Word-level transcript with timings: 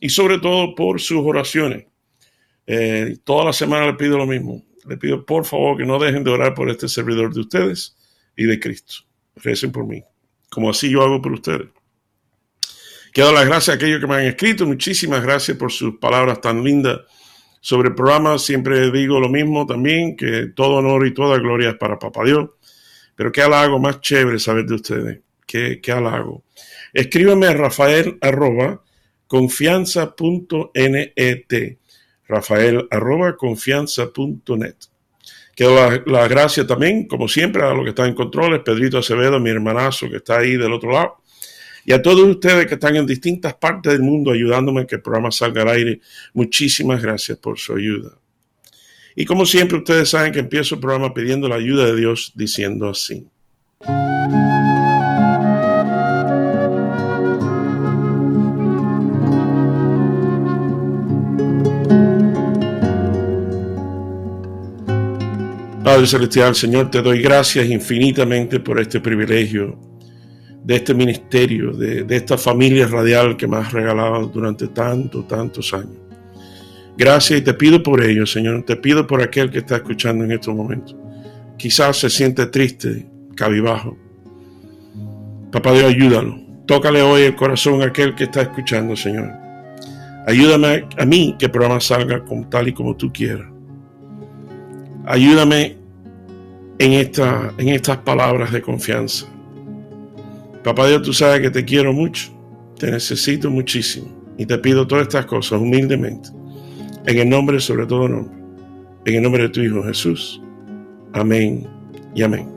y 0.00 0.08
sobre 0.08 0.38
todo 0.38 0.74
por 0.74 1.00
sus 1.00 1.18
oraciones. 1.24 1.86
Eh, 2.66 3.16
toda 3.24 3.46
la 3.46 3.52
semana 3.52 3.86
le 3.86 3.94
pido 3.94 4.18
lo 4.18 4.26
mismo. 4.26 4.62
Le 4.86 4.96
pido 4.96 5.24
por 5.24 5.44
favor 5.44 5.76
que 5.76 5.84
no 5.84 5.98
dejen 5.98 6.24
de 6.24 6.30
orar 6.30 6.54
por 6.54 6.70
este 6.70 6.88
servidor 6.88 7.32
de 7.32 7.40
ustedes 7.40 7.96
y 8.36 8.44
de 8.44 8.60
Cristo. 8.60 8.94
Recen 9.36 9.72
por 9.72 9.86
mí, 9.86 10.02
como 10.50 10.70
así 10.70 10.90
yo 10.90 11.02
hago 11.02 11.20
por 11.20 11.32
ustedes. 11.32 11.68
Quiero 13.12 13.28
dar 13.28 13.40
las 13.40 13.46
gracias 13.46 13.74
a 13.74 13.76
aquellos 13.76 14.00
que 14.00 14.06
me 14.06 14.16
han 14.16 14.24
escrito. 14.24 14.66
Muchísimas 14.66 15.22
gracias 15.22 15.56
por 15.56 15.72
sus 15.72 15.98
palabras 15.98 16.40
tan 16.40 16.62
lindas 16.62 17.00
sobre 17.60 17.88
el 17.88 17.94
programa. 17.94 18.38
Siempre 18.38 18.90
digo 18.90 19.18
lo 19.18 19.28
mismo 19.28 19.66
también, 19.66 20.16
que 20.16 20.52
todo 20.54 20.76
honor 20.76 21.06
y 21.06 21.14
toda 21.14 21.38
gloria 21.38 21.70
es 21.70 21.76
para 21.76 21.98
Papá 21.98 22.24
Dios. 22.24 22.50
Pero 23.14 23.32
qué 23.32 23.42
halago 23.42 23.78
más 23.78 24.00
chévere 24.00 24.38
saber 24.38 24.66
de 24.66 24.74
ustedes. 24.74 25.20
Qué, 25.46 25.80
qué 25.80 25.92
halago. 25.92 26.44
Escríbeme 26.92 27.46
a 27.46 27.54
Rafael 27.54 28.18
confianza.net. 29.28 31.78
Rafael 32.26 32.88
arroba 32.90 33.36
confianza.net. 33.36 34.74
Quiero 35.54 35.74
la, 35.74 36.02
la 36.06 36.28
gracia 36.28 36.66
también, 36.66 37.06
como 37.06 37.28
siempre, 37.28 37.62
a 37.62 37.72
los 37.72 37.84
que 37.84 37.90
están 37.90 38.08
en 38.08 38.14
controles, 38.14 38.62
Pedrito 38.64 38.98
Acevedo, 38.98 39.38
mi 39.38 39.50
hermanazo 39.50 40.10
que 40.10 40.16
está 40.16 40.38
ahí 40.38 40.56
del 40.56 40.72
otro 40.72 40.90
lado, 40.90 41.22
y 41.88 41.92
a 41.92 42.02
todos 42.02 42.28
ustedes 42.28 42.66
que 42.66 42.74
están 42.74 42.96
en 42.96 43.06
distintas 43.06 43.54
partes 43.54 43.94
del 43.94 44.02
mundo 44.02 44.30
ayudándome 44.30 44.82
a 44.82 44.86
que 44.86 44.96
el 44.96 45.00
programa 45.00 45.30
salga 45.30 45.62
al 45.62 45.68
aire. 45.68 46.02
Muchísimas 46.34 47.00
gracias 47.00 47.38
por 47.38 47.58
su 47.58 47.74
ayuda. 47.74 48.10
Y 49.16 49.24
como 49.24 49.46
siempre, 49.46 49.78
ustedes 49.78 50.10
saben 50.10 50.32
que 50.32 50.40
empiezo 50.40 50.74
el 50.74 50.82
programa 50.82 51.14
pidiendo 51.14 51.48
la 51.48 51.54
ayuda 51.54 51.86
de 51.86 51.96
Dios 51.96 52.32
diciendo 52.34 52.90
así. 52.90 53.26
Padre 65.88 66.06
Celestial, 66.06 66.54
Señor, 66.54 66.90
te 66.90 67.00
doy 67.00 67.22
gracias 67.22 67.66
infinitamente 67.66 68.60
por 68.60 68.78
este 68.78 69.00
privilegio 69.00 69.78
de 70.62 70.76
este 70.76 70.92
ministerio, 70.92 71.72
de, 71.72 72.04
de, 72.04 72.16
esta 72.16 72.36
familia 72.36 72.86
radial 72.86 73.38
que 73.38 73.46
me 73.46 73.56
has 73.56 73.72
regalado 73.72 74.26
durante 74.26 74.68
tantos, 74.68 75.26
tantos 75.26 75.72
años. 75.72 75.96
Gracias 76.94 77.40
y 77.40 77.42
te 77.42 77.54
pido 77.54 77.82
por 77.82 78.04
ello, 78.04 78.26
Señor. 78.26 78.64
Te 78.66 78.76
pido 78.76 79.06
por 79.06 79.22
aquel 79.22 79.50
que 79.50 79.60
está 79.60 79.76
escuchando 79.76 80.24
en 80.24 80.32
estos 80.32 80.54
momentos. 80.54 80.94
Quizás 81.56 81.96
se 81.96 82.10
siente 82.10 82.44
triste, 82.48 83.06
cabibajo. 83.34 83.96
Papá 85.50 85.72
Dios, 85.72 85.84
ayúdalo. 85.84 86.38
Tócale 86.66 87.00
hoy 87.00 87.22
el 87.22 87.34
corazón 87.34 87.80
a 87.80 87.86
aquel 87.86 88.14
que 88.14 88.24
está 88.24 88.42
escuchando, 88.42 88.94
Señor. 88.94 89.30
Ayúdame 90.26 90.84
a 90.98 91.06
mí 91.06 91.34
que 91.38 91.46
el 91.46 91.50
programa 91.50 91.80
salga 91.80 92.22
como, 92.26 92.46
tal 92.46 92.68
y 92.68 92.74
como 92.74 92.94
tú 92.94 93.10
quieras. 93.10 93.48
Ayúdame 95.06 95.77
en, 96.78 96.92
esta, 96.92 97.52
en 97.58 97.68
estas 97.70 97.98
palabras 97.98 98.52
de 98.52 98.62
confianza. 98.62 99.26
Papá 100.62 100.88
Dios, 100.88 101.02
tú 101.02 101.12
sabes 101.12 101.40
que 101.40 101.50
te 101.50 101.64
quiero 101.64 101.92
mucho, 101.92 102.30
te 102.78 102.90
necesito 102.90 103.50
muchísimo 103.50 104.08
y 104.36 104.46
te 104.46 104.58
pido 104.58 104.86
todas 104.86 105.02
estas 105.02 105.26
cosas 105.26 105.60
humildemente, 105.60 106.30
en 107.06 107.18
el 107.18 107.28
nombre 107.28 107.60
sobre 107.60 107.86
todo 107.86 108.08
nombre, 108.08 108.34
en 109.04 109.14
el 109.14 109.22
nombre 109.22 109.42
de 109.44 109.48
tu 109.48 109.60
Hijo 109.60 109.82
Jesús. 109.82 110.40
Amén 111.12 111.66
y 112.14 112.22
amén. 112.22 112.48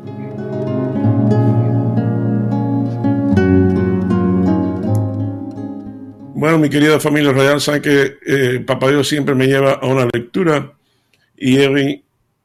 Bueno, 6.36 6.58
mi 6.58 6.70
querida 6.70 7.00
familia 7.00 7.32
radial, 7.32 7.62
saben 7.62 7.84
que 7.84 8.18
eh, 8.26 8.64
Papá 8.66 8.90
Dios 8.90 9.08
siempre 9.08 9.36
me 9.36 9.46
lleva 9.46 9.74
a 9.74 9.86
una 9.86 10.08
lectura 10.12 10.74
y 11.38 11.59
hoy 11.59 12.03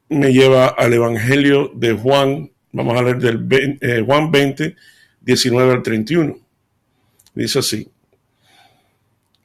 me 0.08 0.32
lleva 0.32 0.66
al 0.68 0.92
Evangelio 0.92 1.70
de 1.74 1.92
Juan, 1.92 2.50
vamos 2.72 2.98
a 2.98 3.02
leer 3.02 3.18
del 3.18 3.78
eh, 3.80 4.02
Juan 4.04 4.30
20, 4.30 4.76
19 5.20 5.72
al 5.72 5.82
31. 5.82 6.38
Dice 7.34 7.58
así. 7.58 7.88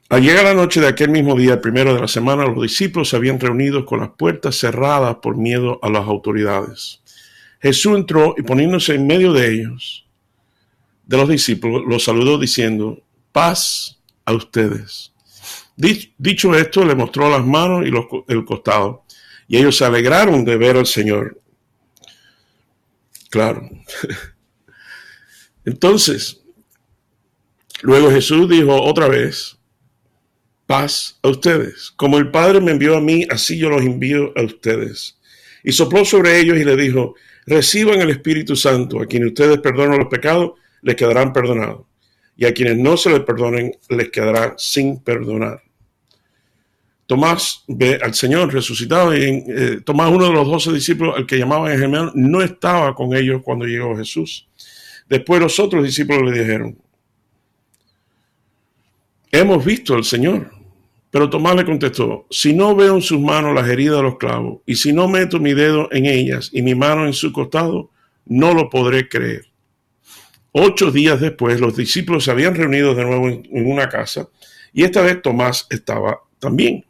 Al 0.08 0.22
llegar 0.22 0.44
la 0.44 0.54
noche 0.54 0.80
de 0.80 0.88
aquel 0.88 1.08
mismo 1.08 1.34
día, 1.34 1.54
el 1.54 1.60
primero 1.60 1.94
de 1.94 2.00
la 2.00 2.08
semana, 2.08 2.44
los 2.44 2.62
discípulos 2.62 3.08
se 3.08 3.16
habían 3.16 3.40
reunido 3.40 3.86
con 3.86 4.00
las 4.00 4.10
puertas 4.10 4.56
cerradas 4.56 5.16
por 5.22 5.36
miedo 5.36 5.78
a 5.82 5.88
las 5.88 6.06
autoridades. 6.06 7.00
Jesús 7.60 7.96
entró 7.96 8.34
y 8.36 8.42
poniéndose 8.42 8.94
en 8.94 9.06
medio 9.06 9.32
de 9.32 9.54
ellos, 9.54 10.06
de 11.06 11.16
los 11.16 11.28
discípulos, 11.28 11.82
los 11.86 12.04
saludó 12.04 12.38
diciendo, 12.38 13.02
paz 13.32 14.00
a 14.24 14.34
ustedes. 14.34 15.12
Dicho 15.76 16.54
esto, 16.54 16.84
le 16.84 16.94
mostró 16.94 17.30
las 17.30 17.44
manos 17.46 17.86
y 17.86 17.90
los, 17.90 18.04
el 18.28 18.44
costado, 18.44 19.01
y 19.52 19.58
ellos 19.58 19.76
se 19.76 19.84
alegraron 19.84 20.46
de 20.46 20.56
ver 20.56 20.78
al 20.78 20.86
Señor. 20.86 21.38
Claro. 23.28 23.68
Entonces, 25.66 26.40
luego 27.82 28.10
Jesús 28.10 28.48
dijo 28.48 28.80
otra 28.80 29.08
vez, 29.08 29.58
paz 30.64 31.18
a 31.22 31.28
ustedes. 31.28 31.92
Como 31.96 32.16
el 32.16 32.30
Padre 32.30 32.62
me 32.62 32.70
envió 32.70 32.96
a 32.96 33.02
mí, 33.02 33.26
así 33.28 33.58
yo 33.58 33.68
los 33.68 33.82
envío 33.82 34.32
a 34.36 34.42
ustedes. 34.42 35.18
Y 35.62 35.72
sopló 35.72 36.06
sobre 36.06 36.40
ellos 36.40 36.56
y 36.56 36.64
le 36.64 36.74
dijo, 36.74 37.14
reciban 37.44 38.00
el 38.00 38.08
Espíritu 38.08 38.56
Santo. 38.56 39.02
A 39.02 39.06
quienes 39.06 39.28
ustedes 39.28 39.58
perdonan 39.58 39.98
los 39.98 40.08
pecados, 40.08 40.52
les 40.80 40.96
quedarán 40.96 41.34
perdonados. 41.34 41.82
Y 42.38 42.46
a 42.46 42.54
quienes 42.54 42.78
no 42.78 42.96
se 42.96 43.10
les 43.10 43.20
perdonen, 43.20 43.76
les 43.90 44.08
quedará 44.08 44.54
sin 44.56 45.02
perdonar. 45.02 45.62
Tomás 47.06 47.64
ve 47.68 47.98
al 48.02 48.14
Señor 48.14 48.52
resucitado 48.52 49.14
y 49.16 49.44
eh, 49.46 49.80
Tomás, 49.84 50.10
uno 50.10 50.26
de 50.26 50.32
los 50.32 50.46
doce 50.46 50.72
discípulos, 50.72 51.16
al 51.16 51.26
que 51.26 51.38
llamaban 51.38 51.72
el 51.72 51.80
gemelo, 51.80 52.12
no 52.14 52.42
estaba 52.42 52.94
con 52.94 53.14
ellos 53.14 53.42
cuando 53.44 53.66
llegó 53.66 53.96
Jesús. 53.96 54.48
Después 55.08 55.40
los 55.40 55.58
otros 55.58 55.84
discípulos 55.84 56.30
le 56.30 56.40
dijeron, 56.40 56.78
hemos 59.30 59.64
visto 59.64 59.94
al 59.94 60.04
Señor. 60.04 60.50
Pero 61.12 61.28
Tomás 61.28 61.54
le 61.56 61.66
contestó, 61.66 62.26
si 62.30 62.54
no 62.54 62.74
veo 62.74 62.94
en 62.94 63.02
sus 63.02 63.20
manos 63.20 63.54
las 63.54 63.68
heridas 63.68 63.98
de 63.98 64.02
los 64.02 64.16
clavos, 64.16 64.62
y 64.64 64.76
si 64.76 64.94
no 64.94 65.08
meto 65.08 65.38
mi 65.38 65.52
dedo 65.52 65.90
en 65.92 66.06
ellas 66.06 66.48
y 66.54 66.62
mi 66.62 66.74
mano 66.74 67.04
en 67.04 67.12
su 67.12 67.30
costado, 67.34 67.90
no 68.24 68.54
lo 68.54 68.70
podré 68.70 69.10
creer. 69.10 69.44
Ocho 70.52 70.90
días 70.90 71.20
después, 71.20 71.60
los 71.60 71.76
discípulos 71.76 72.24
se 72.24 72.30
habían 72.30 72.54
reunido 72.54 72.94
de 72.94 73.04
nuevo 73.04 73.28
en, 73.28 73.70
una 73.70 73.90
casa, 73.90 74.30
y 74.72 74.84
esta 74.84 75.02
vez 75.02 75.20
Tomás 75.20 75.66
estaba 75.68 76.18
también. 76.38 76.82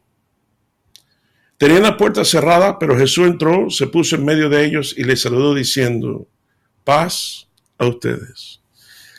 Tenían 1.63 1.85
la 1.85 1.97
puerta 1.97 2.25
cerrada, 2.25 2.77
pero 2.77 2.99
Jesús 2.99 3.25
entró, 3.25 3.71
se 3.71 3.87
puso 3.87 4.17
en 4.17 4.25
medio 4.25 4.49
de 4.49 4.65
ellos 4.65 4.97
y 4.99 5.05
les 5.05 5.21
saludó 5.21 5.55
diciendo, 5.55 6.27
paz 6.83 7.47
a 7.79 7.87
ustedes. 7.87 8.61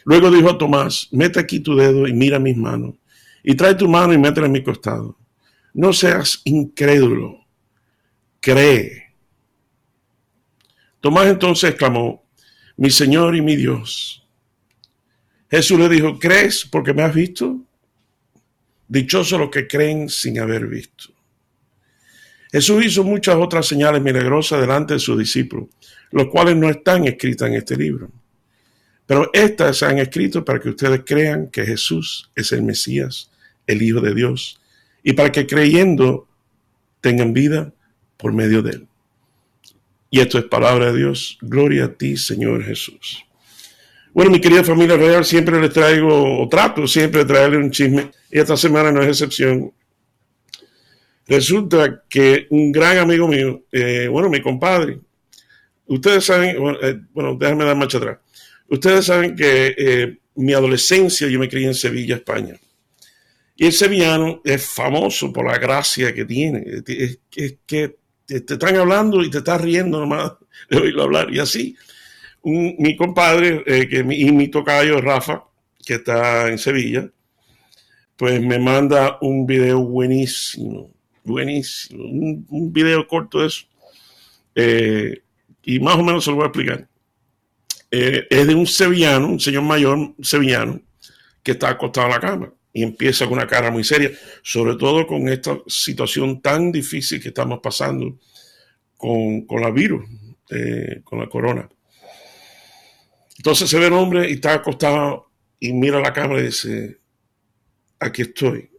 Luego 0.04 0.30
dijo 0.30 0.50
a 0.50 0.58
Tomás, 0.58 1.08
mete 1.12 1.40
aquí 1.40 1.62
tu 1.62 1.74
dedo 1.74 2.06
y 2.06 2.12
mira 2.12 2.40
mis 2.40 2.58
manos, 2.58 2.96
y 3.46 3.56
trae 3.56 3.76
tu 3.76 3.88
mano 3.88 4.12
y 4.12 4.18
métela 4.18 4.48
en 4.48 4.52
mi 4.52 4.62
costado. 4.62 5.18
No 5.74 5.94
seas 5.94 6.42
incrédulo, 6.44 7.46
cree. 8.42 9.16
Tomás 11.00 11.28
entonces 11.28 11.70
exclamó, 11.70 12.26
mi 12.76 12.90
Señor 12.90 13.38
y 13.38 13.42
mi 13.42 13.56
Dios. 13.56 14.28
Jesús 15.50 15.80
le 15.80 15.88
dijo, 15.88 16.20
¿crees 16.20 16.66
porque 16.66 16.94
me 16.94 17.04
has 17.04 17.16
visto? 17.16 17.62
Dichosos 18.90 19.40
los 19.40 19.50
que 19.50 19.66
creen 19.66 20.10
sin 20.10 20.42
haber 20.42 20.68
visto. 20.68 21.13
Jesús 22.54 22.86
hizo 22.86 23.04
muchas 23.04 23.36
otras 23.36 23.66
señales 23.66 24.00
milagrosas 24.00 24.62
delante 24.62 24.94
de 24.94 25.00
sus 25.00 25.18
discípulos, 25.18 25.70
los 26.12 26.28
cuales 26.28 26.56
no 26.56 26.70
están 26.70 27.06
escritas 27.06 27.50
en 27.50 27.56
este 27.56 27.76
libro. 27.76 28.12
Pero 29.08 29.32
estas 29.34 29.78
se 29.78 29.88
han 29.88 29.98
escrito 29.98 30.46
para 30.46 30.60
que 30.60 30.70
ustedes 30.70 31.02
crean 31.04 31.48
que 31.48 31.66
Jesús 31.66 32.30
es 32.36 32.52
el 32.52 32.62
Mesías, 32.62 33.32
el 33.66 33.82
Hijo 33.82 34.02
de 34.02 34.14
Dios, 34.14 34.62
y 35.02 35.14
para 35.14 35.32
que 35.32 35.48
creyendo 35.48 36.28
tengan 37.02 37.34
vida 37.34 37.74
por 38.18 38.34
medio 38.34 38.62
de 38.62 38.72
él. 38.74 38.88
Y 40.12 40.20
esto 40.20 40.38
es 40.38 40.46
palabra 40.46 40.92
de 40.92 41.00
Dios. 41.00 41.40
Gloria 41.42 41.86
a 41.86 41.94
ti, 41.94 42.18
Señor 42.18 42.64
Jesús. 42.64 43.26
Bueno, 44.14 44.30
mi 44.30 44.40
querida 44.40 44.64
familia 44.64 44.96
real, 44.96 45.26
siempre 45.26 45.60
les 45.60 45.74
traigo, 45.74 46.44
o 46.44 46.48
trato 46.48 46.86
siempre 46.86 47.22
de 47.22 47.26
traerle 47.26 47.58
un 47.58 47.72
chisme, 47.72 48.12
y 48.30 48.38
esta 48.38 48.56
semana 48.56 48.92
no 48.92 49.02
es 49.02 49.08
excepción. 49.08 49.74
Resulta 51.28 52.04
que 52.10 52.48
un 52.50 52.72
gran 52.72 52.98
amigo 52.98 53.28
mío, 53.28 53.64
eh, 53.72 54.08
bueno, 54.10 54.30
mi 54.30 54.42
compadre, 54.42 55.00
ustedes 55.86 56.26
saben, 56.26 56.60
bueno, 56.60 56.78
eh, 56.82 57.00
déjenme 57.38 57.66
dar 57.66 57.78
marcha 57.78 57.98
atrás. 57.98 58.18
Ustedes 58.68 59.06
saben 59.06 59.36
que 59.36 59.74
eh, 59.78 60.18
mi 60.36 60.54
adolescencia 60.54 61.28
yo 61.28 61.40
me 61.40 61.48
crié 61.48 61.68
en 61.68 61.76
Sevilla, 61.76 62.16
España. 62.16 62.56
Y 63.56 63.68
el 63.68 63.72
sevillano 63.72 64.42
es 64.44 64.66
famoso 64.66 65.32
por 65.32 65.46
la 65.46 65.58
gracia 65.60 66.14
que 66.14 66.26
tiene. 66.26 66.64
Es, 66.86 67.20
que 67.66 67.96
te, 68.26 68.36
están 68.36 68.76
hablando 68.76 69.24
y 69.24 69.30
te 69.30 69.38
estás 69.38 69.62
riendo 69.62 70.00
nomás 70.00 70.34
de 70.70 70.78
oírlo 70.78 71.04
hablar. 71.04 71.34
Y 71.34 71.40
así, 71.40 71.76
mi 72.44 72.98
compadre 72.98 73.64
que, 73.64 74.06
y 74.10 74.32
mi 74.32 74.50
tocayo 74.50 75.00
Rafa, 75.00 75.44
que 75.86 75.96
está 75.96 76.50
en 76.50 76.58
Sevilla, 76.58 77.10
pues 78.18 78.42
me 78.42 78.60
manda 78.60 79.18
un 79.22 79.46
video 79.46 79.84
buenísimo, 79.84 80.93
buenísimo, 81.24 82.04
un, 82.04 82.74
video 82.74 83.08
corto 83.08 83.40
de 83.40 83.48
eso. 83.48 83.66
Eh, 84.56 85.22
y 85.64 85.80
más 85.80 85.96
o 85.96 86.04
menos 86.04 86.24
se 86.24 86.32
lo 86.32 86.38
voy 86.38 86.46
a 86.46 86.48
explicar. 86.48 86.88
Eh, 87.92 88.28
es 88.30 88.48
de 88.48 88.56
un 88.56 88.68
sevillano, 88.68 89.28
un 89.28 89.40
señor 89.40 89.64
mayor 89.64 90.16
sevillano, 90.22 90.82
que 91.42 91.52
está 91.52 91.70
acostado 91.70 92.08
en 92.08 92.14
la 92.14 92.20
cama 92.20 92.54
y 92.74 92.82
empieza 92.82 93.26
con 93.26 93.36
una 93.36 93.48
cara 93.48 93.70
muy 93.70 93.84
seria, 93.84 94.12
sobre 94.42 94.76
todo 94.76 95.06
con 95.06 95.30
esta 95.30 95.60
situación 95.68 96.42
tan 96.42 96.72
difícil 96.72 97.22
que 97.22 97.28
estamos 97.28 97.60
pasando 97.62 98.18
con, 98.98 99.46
con 99.46 99.62
la 99.62 99.70
virus, 99.70 100.10
eh, 100.50 101.02
con 101.04 101.20
la 101.20 101.28
corona. 101.28 101.70
Entonces 103.38 103.70
se 103.70 103.78
ve 103.78 103.88
el 103.88 103.94
hombre 103.94 104.30
y 104.30 104.34
está 104.34 104.54
acostado 104.54 105.30
y 105.60 105.72
mira 105.72 106.00
la 106.00 106.14
cámara 106.14 106.42
y 106.42 106.46
dice, 106.46 107.00
aquí 108.00 108.24
estoy, 108.24 108.72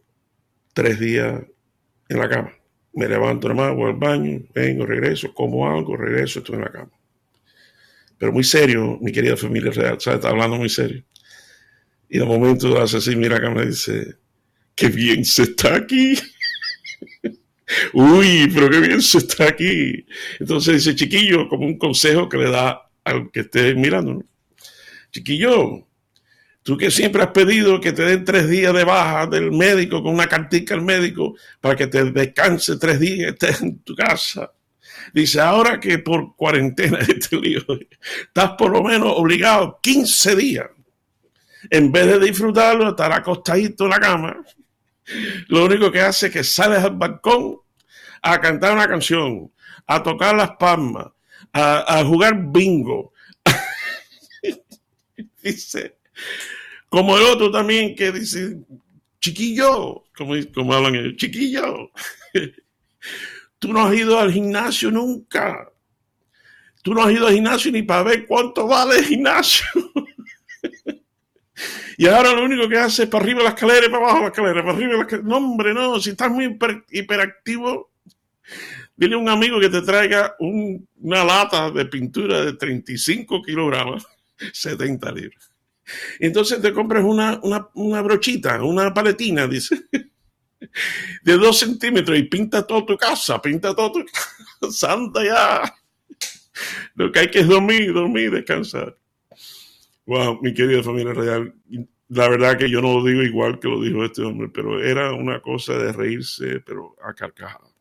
tres 0.72 0.98
días 0.98 1.40
en 2.08 2.18
la 2.18 2.28
cama. 2.28 2.52
Me 2.92 3.08
levanto 3.08 3.48
nomás, 3.48 3.74
voy 3.74 3.90
al 3.90 3.96
baño, 3.96 4.42
vengo, 4.54 4.86
regreso, 4.86 5.32
como 5.34 5.68
algo, 5.68 5.96
regreso, 5.96 6.38
estoy 6.38 6.56
en 6.56 6.62
la 6.62 6.70
cama. 6.70 6.90
Pero 8.18 8.32
muy 8.32 8.44
serio, 8.44 8.98
mi 9.00 9.10
querida 9.10 9.36
familia 9.36 9.72
real, 9.72 10.00
¿sabes? 10.00 10.18
Está 10.18 10.28
hablando 10.30 10.56
muy 10.56 10.68
serio. 10.68 11.02
Y 12.08 12.18
de 12.18 12.24
momento 12.24 12.80
hace 12.80 12.98
así, 12.98 13.16
mira 13.16 13.40
cámara 13.40 13.64
y 13.64 13.68
dice, 13.68 14.16
qué 14.74 14.88
bien 14.88 15.24
se 15.24 15.42
está 15.42 15.74
aquí. 15.74 16.16
Uy, 17.92 18.48
pero 18.54 18.70
qué 18.70 18.80
bien 18.80 19.02
se 19.02 19.18
está 19.18 19.48
aquí. 19.48 20.06
Entonces 20.38 20.84
dice, 20.84 20.94
chiquillo, 20.94 21.48
como 21.48 21.66
un 21.66 21.78
consejo 21.78 22.28
que 22.28 22.36
le 22.36 22.50
da 22.50 22.88
al 23.04 23.30
que 23.32 23.40
esté 23.40 23.74
mirando, 23.74 24.24
Chiquillo, 25.14 25.86
Tú 26.64 26.78
que 26.78 26.90
siempre 26.90 27.22
has 27.22 27.28
pedido 27.28 27.78
que 27.78 27.92
te 27.92 28.04
den 28.04 28.24
tres 28.24 28.48
días 28.48 28.72
de 28.72 28.84
baja 28.84 29.26
del 29.26 29.52
médico 29.52 30.02
con 30.02 30.14
una 30.14 30.26
cartica 30.26 30.72
al 30.72 30.80
médico 30.80 31.36
para 31.60 31.76
que 31.76 31.88
te 31.88 32.10
descanse 32.10 32.78
tres 32.78 32.98
días 32.98 33.34
estés 33.34 33.60
en 33.60 33.80
tu 33.80 33.94
casa. 33.94 34.50
Dice, 35.12 35.42
ahora 35.42 35.78
que 35.78 35.98
por 35.98 36.34
cuarentena 36.34 36.98
este 37.08 37.36
lío, 37.36 37.60
estás 38.22 38.52
por 38.52 38.72
lo 38.72 38.82
menos 38.82 39.12
obligado 39.14 39.78
15 39.82 40.36
días. 40.36 40.66
En 41.68 41.92
vez 41.92 42.06
de 42.06 42.18
disfrutarlo, 42.18 42.88
estar 42.88 43.12
acostadito 43.12 43.84
en 43.84 43.90
la 43.90 44.00
cama, 44.00 44.36
lo 45.48 45.66
único 45.66 45.92
que 45.92 46.00
hace 46.00 46.28
es 46.28 46.32
que 46.32 46.44
sales 46.44 46.82
al 46.82 46.96
balcón 46.96 47.58
a 48.22 48.40
cantar 48.40 48.72
una 48.72 48.88
canción, 48.88 49.52
a 49.86 50.02
tocar 50.02 50.34
las 50.34 50.52
palmas, 50.52 51.08
a, 51.52 51.98
a 51.98 52.04
jugar 52.06 52.34
bingo. 52.42 53.12
Dice, 55.42 55.98
como 56.88 57.18
el 57.18 57.24
otro 57.24 57.50
también 57.50 57.94
que 57.94 58.12
dice, 58.12 58.58
chiquillo, 59.20 60.04
como, 60.16 60.34
como 60.54 60.74
hablan 60.74 60.94
ellos, 60.94 61.16
chiquillo, 61.16 61.90
tú 63.58 63.72
no 63.72 63.86
has 63.86 63.94
ido 63.94 64.18
al 64.18 64.32
gimnasio 64.32 64.90
nunca. 64.90 65.70
Tú 66.82 66.92
no 66.92 67.02
has 67.02 67.12
ido 67.12 67.26
al 67.26 67.32
gimnasio 67.32 67.72
ni 67.72 67.82
para 67.82 68.02
ver 68.02 68.26
cuánto 68.26 68.66
vale 68.66 68.98
el 68.98 69.04
gimnasio. 69.06 69.64
y 71.96 72.06
ahora 72.06 72.34
lo 72.34 72.44
único 72.44 72.68
que 72.68 72.76
hace 72.76 73.04
es 73.04 73.08
para 73.08 73.24
arriba 73.24 73.42
la 73.42 73.48
escalera 73.48 73.86
y 73.86 73.88
para 73.88 74.04
abajo 74.04 74.20
la 74.20 74.26
escalera, 74.26 74.62
para 74.62 74.76
arriba 74.76 74.92
la 74.92 75.00
escalera. 75.00 75.28
No, 75.28 75.36
hombre, 75.38 75.72
no, 75.72 75.98
si 75.98 76.10
estás 76.10 76.30
muy 76.30 76.58
hiperactivo, 76.90 77.90
dile 78.94 79.16
un 79.16 79.30
amigo 79.30 79.58
que 79.58 79.70
te 79.70 79.80
traiga 79.80 80.36
una 80.38 81.24
lata 81.24 81.70
de 81.70 81.86
pintura 81.86 82.44
de 82.44 82.52
35 82.52 83.42
kilogramos, 83.42 84.06
70 84.52 85.12
libras. 85.12 85.53
Entonces 86.18 86.60
te 86.60 86.72
compras 86.72 87.04
una, 87.04 87.40
una, 87.74 88.02
brochita, 88.02 88.62
una 88.62 88.92
paletina, 88.92 89.46
dice, 89.46 89.84
de 91.22 91.36
dos 91.36 91.58
centímetros 91.58 92.18
y 92.18 92.24
pinta 92.24 92.66
toda 92.66 92.86
tu 92.86 92.96
casa, 92.96 93.40
pinta 93.40 93.74
todo 93.74 93.92
tu 93.92 94.04
casa, 94.04 94.70
santa 94.70 95.24
ya. 95.24 95.74
Lo 96.94 97.10
que 97.10 97.20
hay 97.20 97.30
que 97.30 97.40
es 97.40 97.48
dormir, 97.48 97.92
dormir, 97.92 98.30
descansar. 98.30 98.96
Wow, 100.06 100.40
mi 100.42 100.54
querida 100.54 100.82
familia 100.82 101.12
real, 101.12 101.54
la 102.08 102.28
verdad 102.28 102.58
que 102.58 102.70
yo 102.70 102.80
no 102.80 102.94
lo 102.94 103.04
digo 103.04 103.22
igual 103.22 103.58
que 103.58 103.68
lo 103.68 103.80
dijo 103.80 104.04
este 104.04 104.22
hombre, 104.22 104.48
pero 104.48 104.82
era 104.82 105.12
una 105.12 105.40
cosa 105.40 105.74
de 105.74 105.92
reírse, 105.92 106.60
pero 106.60 106.94
a 107.02 107.14
carcajadas. 107.14 107.73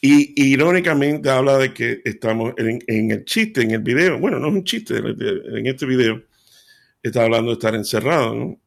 Y 0.00 0.52
irónicamente 0.52 1.28
habla 1.28 1.58
de 1.58 1.74
que 1.74 2.02
estamos 2.04 2.54
en, 2.56 3.10
el 3.10 3.24
chiste, 3.24 3.62
en 3.62 3.72
el 3.72 3.82
video, 3.82 4.18
bueno, 4.18 4.38
no 4.38 4.48
es 4.48 4.54
un 4.54 4.64
chiste, 4.64 4.96
en 4.96 5.66
este 5.66 5.86
video 5.86 6.22
está 7.02 7.24
hablando 7.24 7.50
de 7.50 7.54
estar 7.54 7.74
encerrado, 7.74 8.34
¿no? 8.34 8.60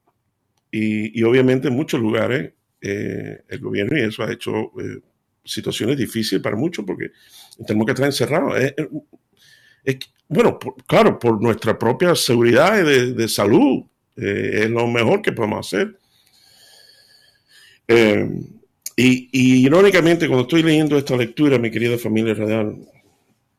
Y, 0.72 1.22
obviamente 1.24 1.68
en 1.68 1.76
muchos 1.76 2.00
lugares 2.00 2.54
eh, 2.82 3.44
el 3.48 3.60
gobierno 3.60 3.98
y 3.98 4.02
eso 4.02 4.24
ha 4.24 4.32
hecho 4.32 4.72
eh, 4.80 5.00
situaciones 5.44 5.98
difíciles 5.98 6.42
para 6.42 6.56
muchos 6.56 6.86
porque 6.86 7.12
tenemos 7.66 7.86
que 7.86 7.92
estar 7.92 8.06
encerrados. 8.06 8.58
bueno, 10.30 10.60
claro, 10.88 11.20
por 11.20 11.42
nuestra 11.42 11.78
propia 11.78 12.16
seguridad 12.16 12.84
de, 12.84 13.14
de 13.14 13.28
salud 13.28 13.84
eh, 14.16 14.62
es 14.64 14.70
lo 14.70 14.88
mejor 14.88 15.22
que 15.22 15.32
podemos 15.32 15.68
hacer. 15.68 15.98
Y, 18.96 19.30
irónicamente, 19.66 20.28
cuando 20.28 20.44
estoy 20.44 20.64
leyendo 20.64 20.98
esta 20.98 21.16
lectura, 21.16 21.58
mi 21.58 21.72
querida 21.72 21.98
familia 21.98 22.34
radial, 22.34 22.78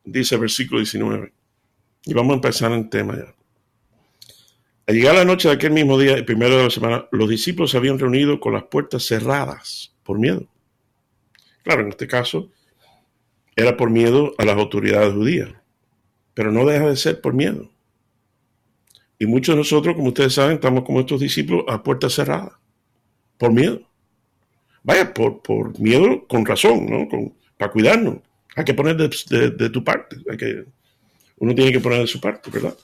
dice 0.05 0.35
el 0.37 0.43
versículo 0.43 0.81
19, 0.81 1.33
y 2.05 2.15
vamos 2.15 2.33
a 2.33 2.35
empezar 2.37 2.73
en 2.73 2.91
tema 2.91 3.17
ya. 3.17 3.35
Al 4.87 4.95
llegar 4.95 5.15
la 5.15 5.25
noche 5.25 5.49
de 5.49 5.55
aquel 5.55 5.73
mismo 5.73 5.99
día, 5.99 6.15
el 6.15 6.25
primero 6.25 6.57
de 6.57 6.65
la 6.65 6.71
semana, 6.71 7.07
los 7.13 7.29
discípulos 7.29 7.71
se 7.71 7.77
habían 7.77 7.99
reunido 7.99 8.41
con 8.41 8.53
las 8.53 8.65
puertas 8.65 9.05
cerradas 9.05 9.95
por 10.03 10.19
miedo. 10.19 10.47
Claro, 11.63 11.83
en 11.83 11.89
este 11.89 12.07
caso 12.07 12.51
era 13.55 13.77
por 13.77 13.91
miedo 13.91 14.35
a 14.39 14.45
las 14.45 14.57
autoridades 14.57 15.15
judías, 15.15 15.51
pero 16.35 16.51
no 16.51 16.65
deja 16.67 16.89
de 16.89 16.97
ser 16.97 17.21
por 17.21 17.35
miedo. 17.35 17.71
Y 19.19 19.27
muchos 19.27 19.55
de 19.55 19.59
nosotros, 19.59 19.95
como 19.95 20.09
ustedes 20.09 20.35
saben, 20.35 20.55
estamos 20.55 20.85
como 20.85 20.99
estos 20.99 21.21
discípulos 21.21 21.65
a 21.69 21.83
puertas 21.83 22.15
cerradas, 22.15 22.55
por 23.39 23.53
miedo. 23.53 23.83
Vaya, 24.83 25.13
por, 25.15 25.43
por 25.43 25.79
miedo, 25.79 26.27
con 26.27 26.45
razón, 26.45 26.87
¿no? 26.87 27.09
Para 27.57 27.71
cuidarnos. 27.71 28.19
Hay 28.57 28.65
que 28.65 28.75
poner 28.75 28.97
de, 28.97 29.71
tu 29.71 29.85
parte. 29.85 30.17
Hay 30.31 30.37
que, 30.37 30.65
uno 31.39 31.55
tiene 31.55 31.73
que 31.73 31.81
poner 31.81 32.01
de 32.01 32.07
su 32.07 32.21
parte, 32.21 32.51
¿verdad? 32.51 32.77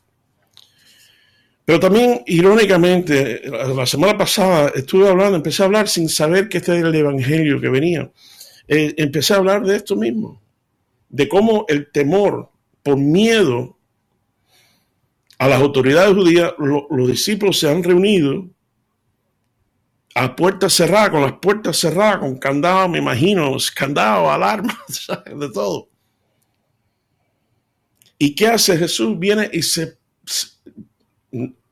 Pero 1.65 1.81
también, 1.81 2.23
irónicamente, 2.27 3.43
la 3.51 3.85
semana 3.85 4.17
pasada 4.17 4.73
estuve 4.75 5.09
hablando, 5.09 5.37
empecé 5.37 5.63
a 5.63 5.67
hablar 5.67 5.89
sin 5.89 6.09
saber 6.09 6.49
que 6.49 6.59
este 6.59 6.79
era 6.79 6.89
el 6.89 6.95
evangelio 6.95 7.61
que 7.61 7.69
venía. 7.69 8.11
Eh, 8.67 8.95
empecé 8.97 9.35
a 9.35 9.39
hablar 9.39 9.65
de 9.65 9.77
esto 9.77 9.95
mismo, 9.95 10.41
de 11.11 11.29
cómo 11.29 11.67
el 11.69 11.91
temor 11.91 12.51
por 12.83 12.97
miedo 12.97 13.77
a 15.39 15.47
las 15.49 15.61
autoridades 15.61 16.15
judías, 16.15 16.55
los 16.59 17.09
discípulos 17.09 17.59
se 17.59 17.69
han 17.69 17.83
reunido 17.83 18.49
a 20.19 20.35
puertas 20.35 20.73
cerradas, 20.73 21.11
con 21.11 21.23
las 21.23 21.35
puertas 21.35 21.77
cerradas, 21.77 22.19
con 22.19 22.37
candado, 22.39 22.89
me 22.89 22.99
imagino, 22.99 23.57
candado, 23.73 24.31
alarma, 24.31 24.77
de 25.27 25.49
todo. 25.51 25.89
¿Y 28.19 28.35
qué 28.35 28.49
hace 28.49 28.77
Jesús? 28.77 29.17
Viene 29.17 29.49
y 29.53 29.63
se, 29.63 29.97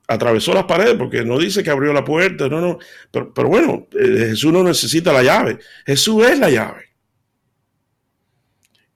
atravesó 0.06 0.54
las 0.54 0.64
paredes 0.64 0.94
porque 0.94 1.24
no 1.24 1.38
dice 1.38 1.64
que 1.64 1.70
abrió 1.70 1.92
la 1.92 2.04
puerta, 2.04 2.48
no, 2.48 2.60
no, 2.60 2.78
pero, 3.10 3.34
pero 3.34 3.48
bueno, 3.48 3.88
eh, 3.92 4.28
Jesús 4.28 4.52
no 4.52 4.62
necesita 4.62 5.12
la 5.12 5.24
llave, 5.24 5.58
Jesús 5.84 6.24
es 6.24 6.38
la 6.38 6.48
llave. 6.48 6.84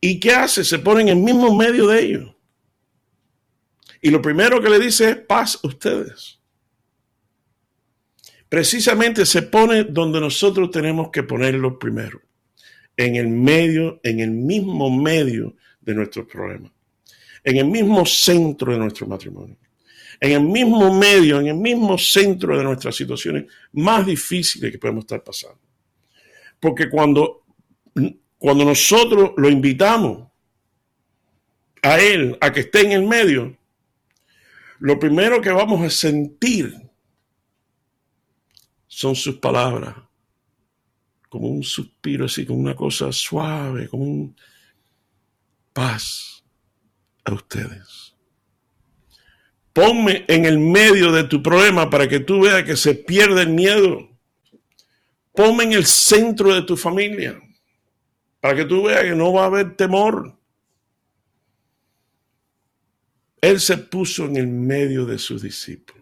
¿Y 0.00 0.20
qué 0.20 0.32
hace? 0.32 0.62
Se 0.62 0.78
pone 0.78 1.02
en 1.02 1.08
el 1.08 1.16
mismo 1.16 1.56
medio 1.56 1.88
de 1.88 2.00
ellos. 2.00 2.36
Y 4.00 4.10
lo 4.10 4.22
primero 4.22 4.62
que 4.62 4.70
le 4.70 4.78
dice 4.78 5.10
es 5.10 5.16
paz 5.16 5.58
a 5.62 5.66
ustedes 5.66 6.39
precisamente 8.50 9.24
se 9.24 9.42
pone 9.42 9.84
donde 9.84 10.20
nosotros 10.20 10.70
tenemos 10.72 11.10
que 11.10 11.22
ponerlo 11.22 11.78
primero, 11.78 12.20
en 12.96 13.14
el 13.14 13.28
medio, 13.28 14.00
en 14.02 14.18
el 14.18 14.32
mismo 14.32 14.90
medio 14.90 15.54
de 15.80 15.94
nuestros 15.94 16.26
problemas, 16.26 16.72
en 17.44 17.56
el 17.56 17.66
mismo 17.66 18.04
centro 18.04 18.72
de 18.72 18.78
nuestro 18.78 19.06
matrimonio, 19.06 19.56
en 20.18 20.32
el 20.32 20.40
mismo 20.40 20.92
medio, 20.92 21.40
en 21.40 21.46
el 21.46 21.54
mismo 21.54 21.96
centro 21.96 22.58
de 22.58 22.64
nuestras 22.64 22.96
situaciones 22.96 23.44
más 23.72 24.04
difíciles 24.04 24.72
que 24.72 24.78
podemos 24.78 25.04
estar 25.04 25.22
pasando. 25.22 25.60
Porque 26.58 26.90
cuando, 26.90 27.44
cuando 28.36 28.64
nosotros 28.64 29.30
lo 29.36 29.48
invitamos 29.48 30.28
a 31.82 32.00
Él 32.00 32.36
a 32.40 32.52
que 32.52 32.60
esté 32.60 32.80
en 32.80 32.92
el 32.92 33.04
medio, 33.04 33.56
lo 34.80 34.98
primero 34.98 35.40
que 35.40 35.50
vamos 35.50 35.82
a 35.82 35.88
sentir 35.88 36.89
son 38.92 39.14
sus 39.14 39.36
palabras, 39.36 39.94
como 41.28 41.46
un 41.46 41.62
suspiro, 41.62 42.24
así, 42.24 42.44
como 42.44 42.58
una 42.58 42.74
cosa 42.74 43.12
suave, 43.12 43.86
como 43.88 44.02
un 44.02 44.36
paz 45.72 46.42
a 47.24 47.32
ustedes. 47.32 48.16
Ponme 49.72 50.24
en 50.26 50.44
el 50.44 50.58
medio 50.58 51.12
de 51.12 51.22
tu 51.22 51.40
problema 51.40 51.88
para 51.88 52.08
que 52.08 52.18
tú 52.18 52.40
veas 52.40 52.64
que 52.64 52.76
se 52.76 52.96
pierde 52.96 53.42
el 53.42 53.50
miedo. 53.50 54.08
Ponme 55.32 55.62
en 55.62 55.72
el 55.74 55.86
centro 55.86 56.52
de 56.52 56.62
tu 56.62 56.76
familia 56.76 57.40
para 58.40 58.56
que 58.56 58.64
tú 58.64 58.82
veas 58.82 59.04
que 59.04 59.14
no 59.14 59.32
va 59.32 59.44
a 59.44 59.46
haber 59.46 59.76
temor. 59.76 60.36
Él 63.40 63.60
se 63.60 63.78
puso 63.78 64.24
en 64.24 64.36
el 64.36 64.48
medio 64.48 65.06
de 65.06 65.16
sus 65.16 65.42
discípulos. 65.42 65.99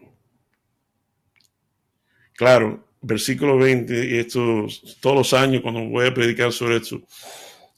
Claro, 2.39 2.85
versículo 3.01 3.57
20, 3.57 4.15
y 4.15 4.17
esto 4.17 4.65
todos 5.01 5.17
los 5.17 5.33
años 5.33 5.61
cuando 5.61 5.81
voy 5.89 6.07
a 6.07 6.13
predicar 6.13 6.53
sobre 6.53 6.77
esto, 6.77 7.01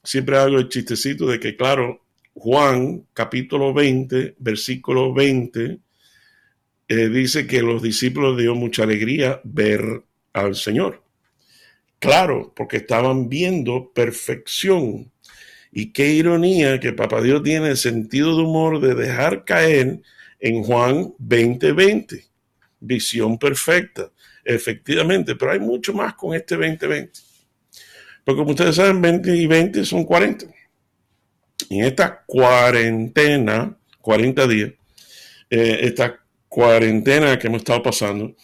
siempre 0.03 0.37
hago 0.37 0.59
el 0.59 0.69
chistecito 0.69 1.25
de 1.25 1.39
que, 1.39 1.55
claro, 1.55 2.05
Juan 2.35 3.07
capítulo 3.11 3.73
20, 3.73 4.35
versículo 4.37 5.15
20, 5.15 5.79
eh, 6.87 7.09
dice 7.09 7.47
que 7.47 7.63
los 7.63 7.81
discípulos 7.81 8.37
dio 8.37 8.53
mucha 8.53 8.83
alegría 8.83 9.41
ver 9.43 10.03
al 10.31 10.53
Señor. 10.53 11.01
Claro, 11.97 12.53
porque 12.55 12.77
estaban 12.77 13.29
viendo 13.29 13.91
perfección. 13.91 15.11
Y 15.71 15.91
qué 15.91 16.13
ironía 16.13 16.79
que 16.79 16.93
Papá 16.93 17.23
Dios 17.23 17.41
tiene 17.41 17.69
el 17.69 17.77
sentido 17.77 18.37
de 18.37 18.43
humor 18.43 18.79
de 18.79 18.93
dejar 18.93 19.43
caer 19.43 20.01
en 20.39 20.61
Juan 20.61 21.15
20:20. 21.17 22.25
Visión 22.79 23.39
perfecta, 23.39 24.11
efectivamente, 24.43 25.35
pero 25.35 25.51
hay 25.51 25.59
mucho 25.59 25.93
más 25.93 26.15
con 26.15 26.35
este 26.35 26.55
2020. 26.55 27.11
Porque 28.23 28.39
como 28.39 28.51
ustedes 28.51 28.75
saben, 28.75 29.01
20 29.01 29.35
y 29.35 29.47
20 29.47 29.85
son 29.85 30.03
40. 30.03 30.45
Y 31.69 31.79
en 31.79 31.85
esta 31.85 32.23
cuarentena, 32.25 33.77
40 34.01 34.47
días, 34.47 34.71
eh, 35.49 35.79
esta 35.81 36.19
cuarentena 36.47 37.39
que 37.39 37.47
hemos 37.47 37.59
estado 37.59 37.81
pasando, 37.81 38.35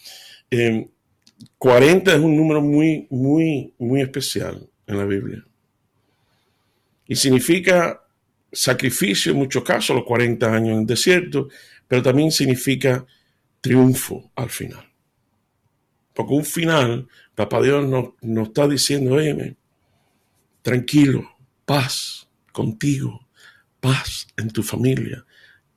40 1.58 2.10
eh, 2.10 2.14
es 2.14 2.20
un 2.20 2.36
número 2.36 2.60
muy, 2.60 3.06
muy, 3.10 3.74
muy 3.78 4.00
especial 4.00 4.68
en 4.86 4.98
la 4.98 5.04
Biblia. 5.04 5.44
Y 7.06 7.16
significa 7.16 8.02
sacrificio 8.50 9.32
en 9.32 9.38
muchos 9.38 9.62
casos, 9.62 9.94
los 9.94 10.04
40 10.04 10.54
años 10.54 10.70
en 10.70 10.80
el 10.80 10.86
desierto, 10.86 11.48
pero 11.86 12.02
también 12.02 12.30
significa 12.30 13.06
triunfo 13.60 14.30
al 14.36 14.50
final. 14.50 14.87
Porque 16.18 16.34
un 16.34 16.44
final, 16.44 17.06
Papá 17.36 17.62
Dios 17.62 17.86
nos, 17.86 18.48
está 18.48 18.66
diciendo, 18.66 19.14
oye, 19.14 19.54
tranquilo, 20.62 21.30
paz 21.64 22.26
contigo, 22.50 23.28
paz 23.78 24.26
en 24.36 24.50
tu 24.50 24.64
familia, 24.64 25.24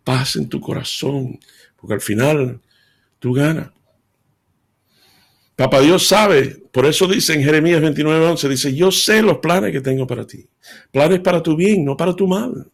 paz 0.04 0.38
en 0.38 0.50
tu 0.50 0.60
corazón, 0.60 1.40
porque 1.76 1.94
al 1.94 2.02
final 2.02 2.60
tú 3.20 3.34
ganas. 3.34 3.70
Papá 5.56 5.80
Dios 5.80 6.08
sabe, 6.08 6.58
por 6.72 6.88
eso 6.88 7.08
dice 7.08 7.36
en 7.36 7.44
Jeremías 7.44 7.80
29:11, 7.80 8.50
dice, 8.50 8.74
yo 8.74 8.92
sé 8.92 9.22
los 9.22 9.38
planes 9.38 9.72
que 9.72 9.82
tengo 9.82 10.08
para 10.08 10.26
ti, 10.26 10.50
planes 10.92 11.20
para 11.20 11.44
tu 11.44 11.56
bien, 11.56 11.86
no 11.86 11.96
para 11.96 12.16
tu 12.16 12.28
mal, 12.28 12.72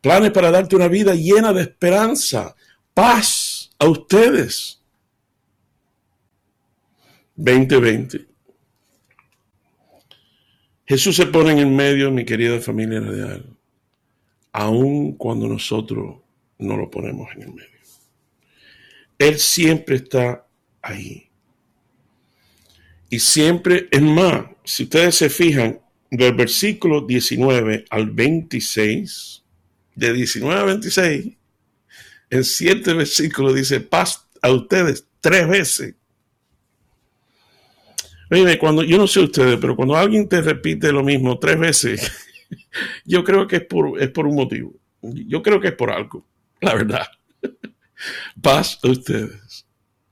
planes 0.00 0.32
para 0.32 0.50
darte 0.50 0.74
una 0.74 0.88
vida 0.88 1.14
llena 1.14 1.52
de 1.52 1.62
esperanza, 1.62 2.56
paz 2.94 3.70
a 3.78 3.86
ustedes. 3.86 4.79
2020. 7.40 8.26
Jesús 10.86 11.16
se 11.16 11.26
pone 11.26 11.52
en 11.52 11.58
el 11.58 11.68
medio, 11.68 12.10
mi 12.10 12.24
querida 12.24 12.60
familia 12.60 13.00
radial, 13.00 13.56
aun 14.52 15.12
cuando 15.12 15.46
nosotros 15.48 16.16
no 16.58 16.76
lo 16.76 16.90
ponemos 16.90 17.28
en 17.34 17.42
el 17.42 17.54
medio. 17.54 17.68
Él 19.18 19.38
siempre 19.38 19.96
está 19.96 20.46
ahí. 20.82 21.28
Y 23.08 23.18
siempre, 23.18 23.88
es 23.90 24.02
más, 24.02 24.46
si 24.64 24.84
ustedes 24.84 25.14
se 25.14 25.30
fijan, 25.30 25.80
del 26.10 26.34
versículo 26.34 27.06
19 27.06 27.84
al 27.88 28.10
26, 28.10 29.44
de 29.94 30.12
19 30.12 30.60
a 30.60 30.64
26, 30.64 31.36
en 32.30 32.44
siete 32.44 32.94
versículos 32.94 33.54
dice, 33.54 33.80
paz 33.80 34.26
a 34.42 34.50
ustedes 34.50 35.06
tres 35.20 35.48
veces. 35.48 35.94
Oye, 38.30 38.58
cuando, 38.58 38.82
yo 38.82 38.96
no 38.96 39.06
sé 39.06 39.20
ustedes, 39.20 39.58
pero 39.60 39.74
cuando 39.74 39.96
alguien 39.96 40.28
te 40.28 40.40
repite 40.40 40.92
lo 40.92 41.02
mismo 41.02 41.38
tres 41.38 41.58
veces, 41.58 42.12
yo 43.04 43.24
creo 43.24 43.46
que 43.46 43.56
es 43.56 43.64
por, 43.64 44.00
es 44.00 44.10
por 44.10 44.26
un 44.26 44.36
motivo. 44.36 44.74
Yo 45.02 45.42
creo 45.42 45.60
que 45.60 45.68
es 45.68 45.74
por 45.74 45.90
algo, 45.90 46.26
la 46.60 46.74
verdad. 46.74 47.06
Paz 48.42 48.78
a 48.82 48.88
ustedes. 48.88 49.66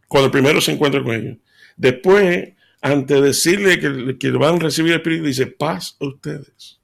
Cuando 0.08 0.30
primero 0.30 0.60
se 0.60 0.72
encuentra 0.72 1.02
con 1.02 1.14
ellos. 1.14 1.36
Después 1.76 2.54
ante 2.80 3.20
decirle 3.20 3.78
que, 3.80 4.16
que 4.18 4.30
van 4.30 4.56
a 4.56 4.58
recibir 4.58 4.92
el 4.92 4.98
Espíritu, 4.98 5.24
dice, 5.24 5.46
paz 5.46 5.96
a 6.00 6.06
ustedes. 6.06 6.80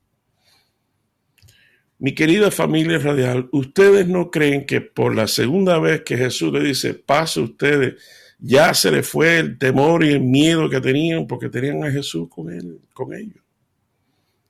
Mi 1.99 2.15
querida 2.15 2.51
familia 2.51 2.99
radial, 2.99 3.49
ustedes 3.53 4.09
no 4.09 4.31
creen 4.31 4.67
que 4.67 4.81
por 4.81 5.15
la 5.15 5.29
segunda 5.29 5.79
vez 5.79 6.03
que 6.03 6.17
Jesús 6.17 6.53
le 6.53 6.61
dice, 6.61 6.95
paz 6.95 7.37
a 7.37 7.43
ustedes, 7.43 7.95
ya 8.39 8.75
se 8.75 8.91
les 8.91 9.09
fue 9.09 9.39
el 9.39 9.59
temor 9.59 10.05
y 10.05 10.11
el 10.11 10.21
miedo 10.21 10.69
que 10.69 10.81
tenían 10.81 11.27
porque 11.27 11.49
tenían 11.49 11.85
a 11.85 11.91
Jesús 11.91 12.29
con, 12.29 12.51
él, 12.51 12.79
con 12.93 13.15
ellos. 13.15 13.43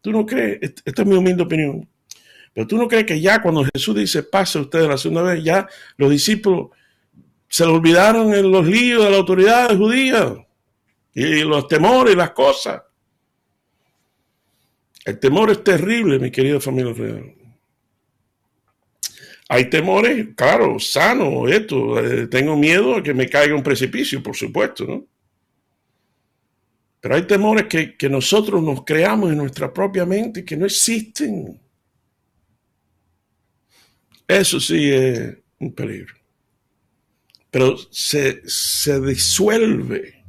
¿Tú 0.00 0.12
no 0.12 0.26
crees? 0.26 0.58
Esta 0.84 1.02
es 1.02 1.08
mi 1.08 1.14
humilde 1.14 1.42
opinión. 1.42 1.88
Pero 2.52 2.66
tú 2.66 2.76
no 2.76 2.86
crees 2.86 3.04
que 3.04 3.20
ya 3.20 3.42
cuando 3.42 3.64
Jesús 3.72 3.96
dice, 3.96 4.22
pase 4.22 4.58
ustedes 4.58 4.88
la 4.88 4.98
segunda 4.98 5.22
vez, 5.22 5.42
ya 5.42 5.66
los 5.96 6.10
discípulos 6.10 6.68
se 7.48 7.64
le 7.64 7.72
olvidaron 7.72 8.34
en 8.34 8.50
los 8.50 8.66
líos 8.66 9.04
de 9.04 9.10
la 9.10 9.16
autoridad 9.16 9.76
judía 9.76 10.34
y 11.14 11.42
los 11.42 11.68
temores 11.68 12.14
y 12.14 12.16
las 12.16 12.30
cosas. 12.30 12.82
El 15.04 15.18
temor 15.18 15.50
es 15.50 15.62
terrible, 15.62 16.18
mi 16.18 16.30
querida 16.30 16.60
familia. 16.60 16.94
Hay 19.48 19.68
temores, 19.68 20.28
claro, 20.36 20.78
sano 20.78 21.48
esto. 21.48 21.98
Eh, 21.98 22.26
tengo 22.28 22.56
miedo 22.56 22.96
a 22.96 23.02
que 23.02 23.14
me 23.14 23.28
caiga 23.28 23.54
un 23.54 23.62
precipicio, 23.62 24.22
por 24.22 24.36
supuesto, 24.36 24.84
¿no? 24.86 25.06
Pero 27.00 27.16
hay 27.16 27.26
temores 27.26 27.66
que, 27.66 27.96
que 27.96 28.08
nosotros 28.08 28.62
nos 28.62 28.84
creamos 28.84 29.30
en 29.30 29.36
nuestra 29.36 29.72
propia 29.72 30.06
mente 30.06 30.44
que 30.44 30.56
no 30.56 30.64
existen. 30.64 31.60
Eso 34.26 34.58
sí 34.58 34.90
es 34.90 35.36
un 35.58 35.74
peligro. 35.74 36.14
Pero 37.50 37.76
se, 37.90 38.42
se 38.48 38.98
disuelve 39.00 40.24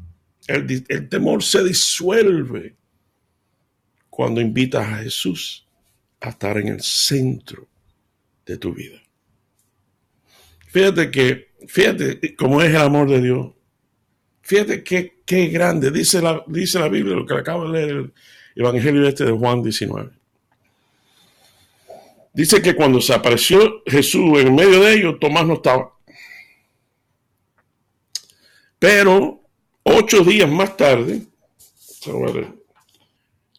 el, 0.47 1.09
temor 1.09 1.43
se 1.43 1.63
disuelve 1.63 2.75
cuando 4.09 4.41
invitas 4.41 4.87
a 4.87 4.97
Jesús 4.97 5.67
a 6.21 6.29
estar 6.29 6.57
en 6.57 6.69
el 6.69 6.81
centro 6.81 7.67
de 8.45 8.57
tu 8.57 8.73
vida. 8.73 9.01
Fíjate 10.75 11.09
que, 11.09 11.53
fíjate 11.69 12.35
cómo 12.35 12.61
es 12.61 12.69
el 12.69 12.81
amor 12.81 13.09
de 13.09 13.21
Dios. 13.21 13.53
Fíjate 14.41 14.83
qué, 14.83 15.21
qué 15.25 15.47
grande. 15.47 15.89
Dice 15.89 16.21
la, 16.21 16.43
dice 16.47 16.79
la 16.79 16.89
Biblia, 16.89 17.15
lo 17.15 17.25
que 17.25 17.33
acabo 17.33 17.71
de 17.71 17.79
leer, 17.79 17.95
el 17.95 18.13
Evangelio 18.57 19.07
este 19.07 19.23
de 19.23 19.31
Juan 19.31 19.63
19. 19.63 20.09
Dice 22.33 22.61
que 22.61 22.75
cuando 22.75 22.99
se 22.99 23.13
apareció 23.13 23.83
Jesús 23.85 24.37
en 24.37 24.53
medio 24.53 24.81
de 24.81 24.95
ellos, 24.95 25.15
Tomás 25.17 25.47
no 25.47 25.53
estaba. 25.53 25.93
Pero 28.77 29.45
Ocho 29.83 30.25
días 30.25 30.49
más 30.49 30.75
tarde, 30.75 31.21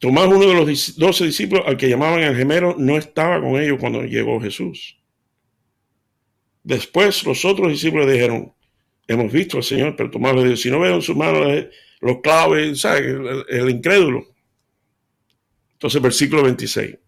Tomás, 0.00 0.26
uno 0.26 0.40
de 0.40 0.54
los 0.54 0.96
doce 0.99 1.25
discípulos 1.25 1.64
al 1.66 1.78
que 1.78 1.88
llamaban 1.88 2.20
el 2.20 2.37
gemelo, 2.37 2.75
no 2.76 2.99
estaba 2.99 3.40
con 3.40 3.58
ellos 3.58 3.78
cuando 3.80 4.02
llegó 4.02 4.38
Jesús. 4.38 4.99
Después 6.66 7.23
los 7.23 7.44
otros 7.44 7.68
discípulos 7.68 8.11
dijeron, 8.11 8.52
hemos 9.06 9.30
visto 9.30 9.58
al 9.58 9.62
Señor, 9.62 9.94
pero 9.94 10.11
Tomás 10.11 10.35
le 10.35 10.42
dijo, 10.42 10.56
si 10.56 10.68
no 10.68 10.80
veo 10.80 10.96
en 10.96 11.02
sus 11.02 11.14
manos 11.14 11.46
eh, 11.46 11.70
los 12.00 12.20
claves, 12.20 12.85
El, 12.85 13.44
el, 13.49 13.70
incrédulo. 13.70 14.26
Entonces, 15.75 16.02
versículo 16.02 16.42
26. 16.42 16.99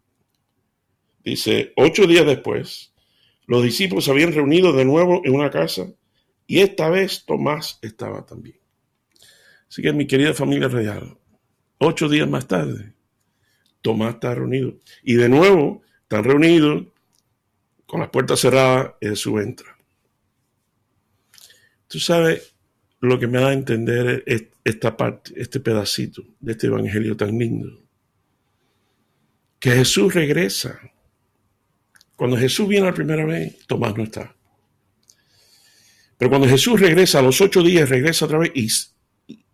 Dice, 1.25 1.73
ocho 1.75 2.07
días 2.07 2.25
después, 2.25 2.95
los 3.47 3.65
discípulos 3.65 4.05
se 4.05 4.12
habían 4.12 4.33
reunido 4.33 4.73
de 4.73 4.85
nuevo 4.85 5.23
en 5.25 5.35
una 5.35 5.50
casa 5.50 5.93
y 6.47 6.61
esta 6.61 6.88
vez 6.88 7.25
Tomás 7.27 7.81
estaba 7.83 8.25
también. 8.25 8.61
Así 9.69 9.83
que 9.83 9.93
mi 9.93 10.07
querida 10.07 10.35
familia 10.35 10.69
real, 10.69 11.19
Ocho 11.81 12.09
días 12.09 12.29
más 12.29 12.47
tarde, 12.47 12.93
Tomás 13.83 14.15
está 14.15 14.37
reunido. 14.37 14.77
Y 15.03 15.15
de 15.15 15.29
nuevo, 15.29 15.83
están 16.03 16.23
reunidos 16.23 16.87
con 17.88 18.00
las 18.00 18.11
puertas 18.11 18.38
cerradas 18.38 18.92
Jesús 19.00 19.40
entra. 19.40 19.76
Tú 21.88 21.99
sabes 21.99 22.54
lo 23.00 23.18
que 23.18 23.26
me 23.26 23.40
da 23.40 23.49
a 23.49 23.52
entender 23.54 24.23
es 24.26 24.45
esta 24.62 24.95
parte, 24.95 25.33
este 25.37 25.59
pedacito 25.59 26.23
de 26.38 26.52
este 26.52 26.66
evangelio 26.66 27.16
tan 27.16 27.37
lindo. 27.38 27.83
Que 29.59 29.71
Jesús 29.71 30.14
regresa. 30.14 30.78
Cuando 32.14 32.37
Jesús 32.37 32.68
viene 32.68 32.87
la 32.87 32.95
primera 32.95 33.25
vez, 33.25 33.66
Tomás 33.66 33.97
no 33.97 34.02
está. 34.02 34.37
Pero 36.18 36.28
cuando 36.28 36.47
Jesús 36.47 36.78
regresa 36.78 37.21
a 37.21 37.23
los 37.23 37.40
ocho 37.40 37.62
días, 37.62 37.88
regresa 37.88 38.26
otra 38.26 38.38
vez 38.38 38.52
y, 38.54 38.68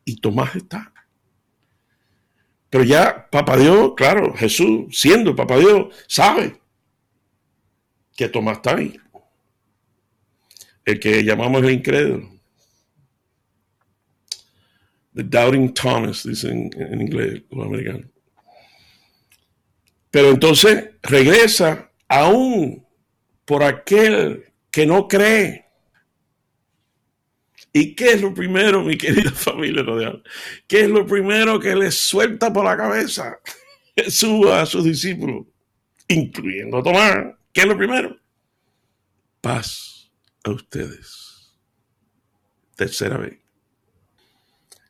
y 0.04 0.16
Tomás 0.16 0.56
está. 0.56 0.92
Pero 2.68 2.82
ya 2.82 3.30
Papá 3.30 3.56
Dios, 3.56 3.92
claro, 3.96 4.34
Jesús, 4.34 4.86
siendo 4.90 5.36
Papá 5.36 5.56
Dios, 5.56 5.94
sabe 6.08 6.63
que 8.14 8.28
Tomás 8.28 8.61
ahí. 8.64 8.97
El 10.85 11.00
que 11.00 11.25
llamamos 11.25 11.62
el 11.62 11.71
incrédulo. 11.71 12.30
The 15.14 15.23
Doubting 15.23 15.73
Thomas, 15.73 16.25
dicen 16.25 16.71
en 16.76 17.00
inglés 17.00 17.42
los 17.50 17.66
americanos. 17.66 18.06
Pero 20.11 20.30
entonces 20.30 20.90
regresa 21.02 21.90
aún 22.09 22.85
por 23.44 23.62
aquel 23.62 24.44
que 24.71 24.87
no 24.87 25.09
cree. 25.09 25.64
¿Y 27.73 27.97
qué 27.97 28.12
es 28.12 28.23
lo 28.23 28.33
primero, 28.33 28.83
mi 28.83 28.97
querida 28.97 29.30
familia 29.35 29.83
rodeada? 29.83 30.23
¿Qué 30.66 30.83
es 30.83 30.88
lo 30.88 31.06
primero 31.06 31.59
que 31.59 31.75
le 31.75 31.90
suelta 31.90 32.52
por 32.52 32.64
la 32.64 32.76
cabeza 32.76 33.38
Jesús 33.97 34.47
a 34.47 34.64
sus 34.66 34.85
discípulos, 34.85 35.47
incluyendo 36.09 36.78
a 36.78 36.83
Tomás? 36.83 37.26
¿Qué 37.54 37.61
es 37.61 37.66
lo 37.68 37.78
primero? 37.78 38.18
Paz 39.40 40.11
a 40.42 40.50
ustedes. 40.50 41.54
Tercera 42.75 43.16
vez. 43.16 43.38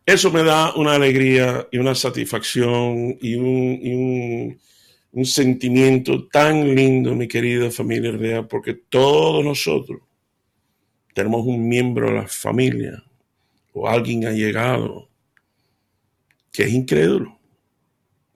Eso 0.06 0.30
me 0.32 0.42
da 0.42 0.74
una 0.74 0.94
alegría 0.94 1.68
y 1.70 1.76
una 1.76 1.94
satisfacción 1.94 3.18
y 3.20 3.34
un, 3.34 4.58
un 5.12 5.24
sentimiento 5.26 6.26
tan 6.28 6.74
lindo, 6.74 7.14
mi 7.14 7.28
querida 7.28 7.70
familia 7.70 8.12
real, 8.12 8.48
porque 8.48 8.72
todos 8.74 9.44
nosotros 9.44 10.00
tenemos 11.12 11.44
un 11.44 11.68
miembro 11.68 12.08
de 12.08 12.14
la 12.14 12.28
familia 12.28 13.04
o 13.74 13.86
alguien 13.86 14.26
ha 14.26 14.30
llegado 14.30 15.10
que 16.50 16.62
es 16.62 16.72
incrédulo, 16.72 17.38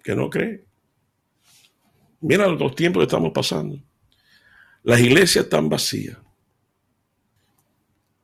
que 0.02 0.14
no 0.14 0.28
cree. 0.28 0.64
Mira 2.20 2.47
los 2.47 2.75
tiempos 2.75 3.00
que 3.00 3.06
estamos 3.06 3.32
pasando. 3.32 3.88
Las 4.82 5.00
iglesias 5.00 5.44
están 5.44 5.68
vacías. 5.68 6.18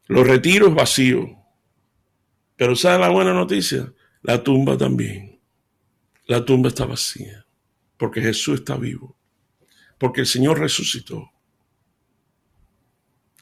Los 0.06 0.26
retiros 0.26 0.74
vacíos. 0.74 1.30
Pero 2.56 2.76
¿sabe 2.76 3.00
la 3.00 3.08
buena 3.10 3.32
noticia? 3.32 3.92
La 4.22 4.42
tumba 4.42 4.76
también. 4.76 5.40
La 6.26 6.44
tumba 6.44 6.68
está 6.68 6.84
vacía. 6.84 7.46
Porque 7.96 8.20
Jesús 8.20 8.60
está 8.60 8.76
vivo. 8.76 9.16
Porque 9.98 10.22
el 10.22 10.26
Señor 10.26 10.58
resucitó. 10.58 11.30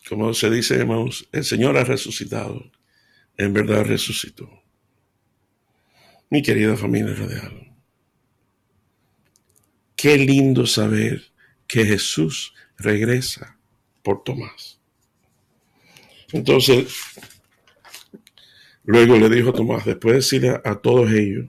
Como 0.08 0.34
se 0.34 0.50
dice, 0.50 0.76
hermanos, 0.76 1.28
el 1.32 1.44
Señor 1.44 1.76
ha 1.76 1.84
resucitado. 1.84 2.70
En 3.36 3.52
verdad 3.52 3.84
resucitó. 3.84 4.48
Mi 6.30 6.42
querida 6.42 6.76
familia 6.76 7.14
radial. 7.14 7.74
Qué 9.96 10.16
lindo 10.18 10.66
saber 10.66 11.31
que 11.72 11.86
Jesús 11.86 12.52
regresa 12.76 13.56
por 14.02 14.22
Tomás. 14.24 14.78
Entonces, 16.30 16.94
luego 18.84 19.16
le 19.16 19.30
dijo 19.30 19.54
Tomás, 19.54 19.86
después 19.86 20.12
de 20.12 20.18
decirle 20.18 20.60
a, 20.62 20.74
todos 20.74 21.10
ellos, 21.10 21.46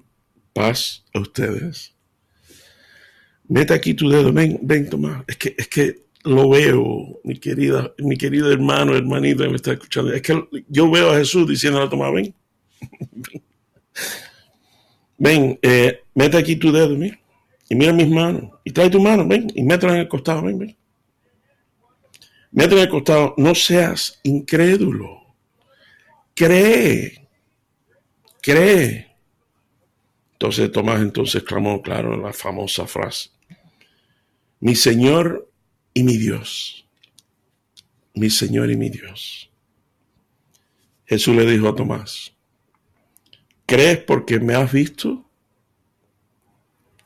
paz 0.54 1.04
a 1.14 1.20
ustedes. 1.20 1.94
Mete 3.50 3.74
aquí 3.74 3.96
tu 3.96 4.08
dedo, 4.08 4.32
ven, 4.32 4.60
ven 4.62 4.90
Tomás. 4.90 5.26
Es 5.28 5.36
que, 5.36 5.56
es 5.58 5.68
que 5.68 6.06
lo 6.24 6.48
veo, 6.48 7.20
mi 7.26 7.38
querida, 7.38 7.94
mi 7.98 8.16
querido 8.16 8.50
hermano, 8.50 8.96
hermanito 8.96 9.44
que 9.44 9.50
me 9.50 9.58
está 9.58 9.74
escuchando. 9.74 10.14
Es 10.14 10.22
que 10.22 10.42
yo 10.70 10.90
veo 10.90 11.12
a 11.12 11.18
Jesús 11.18 11.50
diciendo 11.50 11.82
a 11.82 11.90
Tomás, 11.90 12.14
ven, 12.14 12.34
ven, 15.18 15.60
eh, 15.62 16.00
mete 16.16 16.38
aquí 16.38 16.56
tu 16.56 16.72
dedo, 16.72 16.96
mira, 16.96 17.20
y 17.69 17.76
mira 17.76 17.93
mis 17.93 18.10
manos, 18.10 18.52
y 18.63 18.71
trae 18.71 18.89
tu 18.89 19.02
mano, 19.02 19.28
ven, 19.28 19.52
y 19.56 19.63
métela 19.63 19.93
en 19.93 19.99
el 19.99 20.08
costado, 20.08 20.43
ven, 20.43 20.60
ven. 20.60 20.78
Métela 22.52 22.82
en 22.82 22.88
el 22.88 22.91
costado, 22.91 23.34
no 23.38 23.56
seas 23.56 24.19
incrédulo, 24.23 25.36
cree, 26.36 27.28
cree. 28.41 29.15
Entonces 30.34 30.71
Tomás 30.71 31.02
entonces 31.02 31.43
clamó, 31.43 31.82
claro, 31.82 32.17
la 32.17 32.34
famosa 32.34 32.86
frase, 32.86 33.30
mi 34.60 34.76
Señor 34.76 35.49
y 35.93 36.04
mi 36.04 36.17
Dios, 36.17 36.86
mi 38.13 38.30
Señor 38.30 38.69
y 38.69 38.76
mi 38.76 38.89
Dios. 38.89 39.49
Jesús 41.06 41.36
le 41.36 41.45
dijo 41.45 41.69
a 41.69 41.76
Tomás, 41.76 42.34
¿crees 43.65 43.99
porque 43.99 44.39
me 44.39 44.56
has 44.56 44.71
visto? 44.71 45.30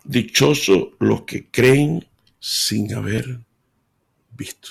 Dichosos 0.08 0.90
los 1.00 1.24
que 1.24 1.48
creen 1.52 2.06
sin 2.40 2.94
haber 2.94 3.40
visto. 4.32 4.70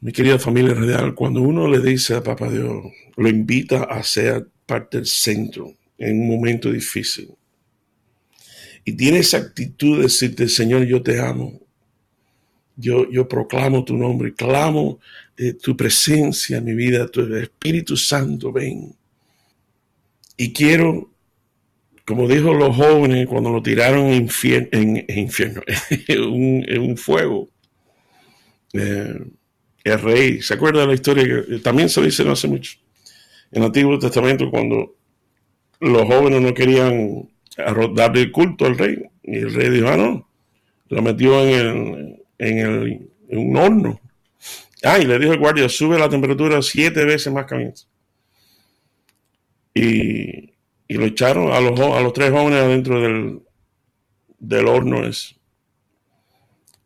Mi 0.00 0.12
querida 0.12 0.38
familia 0.38 0.74
real, 0.74 1.14
cuando 1.14 1.40
uno 1.40 1.68
le 1.68 1.80
dice 1.80 2.14
a 2.14 2.22
Papá 2.22 2.50
Dios, 2.50 2.84
lo 3.16 3.28
invita 3.28 3.84
a 3.84 4.02
ser 4.02 4.48
parte 4.66 4.98
del 4.98 5.06
centro 5.06 5.74
en 5.96 6.20
un 6.20 6.28
momento 6.28 6.70
difícil, 6.70 7.34
y 8.84 8.92
tiene 8.92 9.18
esa 9.18 9.38
actitud 9.38 9.98
de 9.98 10.04
decirte, 10.04 10.48
Señor, 10.48 10.84
yo 10.84 11.02
te 11.02 11.20
amo. 11.20 11.60
Yo, 12.74 13.08
yo 13.10 13.28
proclamo 13.28 13.84
tu 13.84 13.96
nombre, 13.96 14.34
clamo 14.34 14.98
eh, 15.36 15.52
tu 15.52 15.76
presencia 15.76 16.56
en 16.56 16.64
mi 16.64 16.74
vida, 16.74 17.06
tu 17.06 17.22
Espíritu 17.36 17.96
Santo, 17.96 18.50
ven. 18.50 18.94
Y 20.36 20.52
quiero, 20.52 21.11
como 22.12 22.28
dijo 22.28 22.52
los 22.52 22.76
jóvenes 22.76 23.26
cuando 23.26 23.50
lo 23.50 23.62
tiraron 23.62 24.06
en, 24.06 24.28
infierno, 25.08 25.62
en, 26.08 26.80
un, 26.80 26.96
fuego, 26.98 27.48
eh, 28.74 29.18
el 29.84 30.00
rey, 30.00 30.42
¿se 30.42 30.52
acuerda 30.52 30.82
de 30.82 30.88
la 30.88 30.94
historia? 30.94 31.24
que 31.24 31.58
También 31.60 31.88
se 31.88 32.02
dice 32.02 32.22
no 32.22 32.32
hace 32.32 32.48
mucho. 32.48 32.76
En 33.50 33.62
el 33.62 33.66
Antiguo 33.66 33.98
Testamento, 33.98 34.50
cuando 34.50 34.94
los 35.80 36.02
jóvenes 36.02 36.42
no 36.42 36.52
querían 36.52 37.30
darle 37.94 38.20
el 38.20 38.32
culto 38.32 38.66
al 38.66 38.76
rey. 38.76 38.98
Y 39.22 39.38
el 39.38 39.54
rey 39.54 39.70
dijo, 39.70 39.88
ah, 39.88 39.96
no, 39.96 40.28
lo 40.88 41.02
metió 41.02 41.40
en, 41.40 42.18
el, 42.38 43.08
en, 43.28 43.38
un 43.38 43.56
horno. 43.56 44.00
Ah, 44.82 44.98
y 44.98 45.06
le 45.06 45.18
dijo 45.18 45.32
al 45.32 45.38
guardia, 45.38 45.68
sube 45.68 45.98
la 45.98 46.10
temperatura 46.10 46.60
siete 46.60 47.06
veces 47.06 47.32
más 47.32 47.46
caliente. 47.46 47.82
Y, 49.74 50.51
y 50.92 50.94
lo 50.98 51.06
echaron 51.06 51.50
a 51.50 51.58
los, 51.58 51.80
a 51.80 52.02
los 52.02 52.12
tres 52.12 52.30
jóvenes 52.30 52.60
adentro 52.60 53.00
del, 53.00 53.40
del 54.38 54.68
horno 54.68 55.06
ese. 55.06 55.36